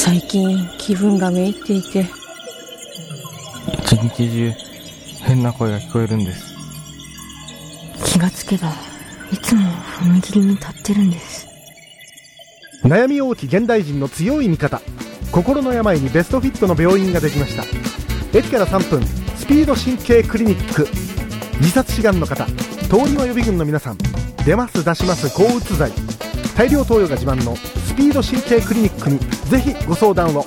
[0.09, 2.03] 最近気分がめいっていて。
[3.83, 4.51] 一日中
[5.21, 6.51] 変な声が聞こえるんです。
[8.05, 8.73] 気がつけば
[9.31, 9.61] いつも
[10.01, 11.47] 踏切に立ってるんです。
[12.83, 14.81] 悩み多き現代人の強い味方。
[15.31, 17.63] 心の病にベストフィットの病院ができました。
[18.35, 20.87] 駅から3分スピード神経クリニック。
[21.59, 22.51] 自殺志願の方通
[23.05, 23.97] り魔予備軍の皆さん
[24.43, 25.91] 出ます出します抗うつ剤
[26.59, 29.17] 大量投与が自慢のスピード神経クリニックに
[29.49, 30.45] ぜひご相談を。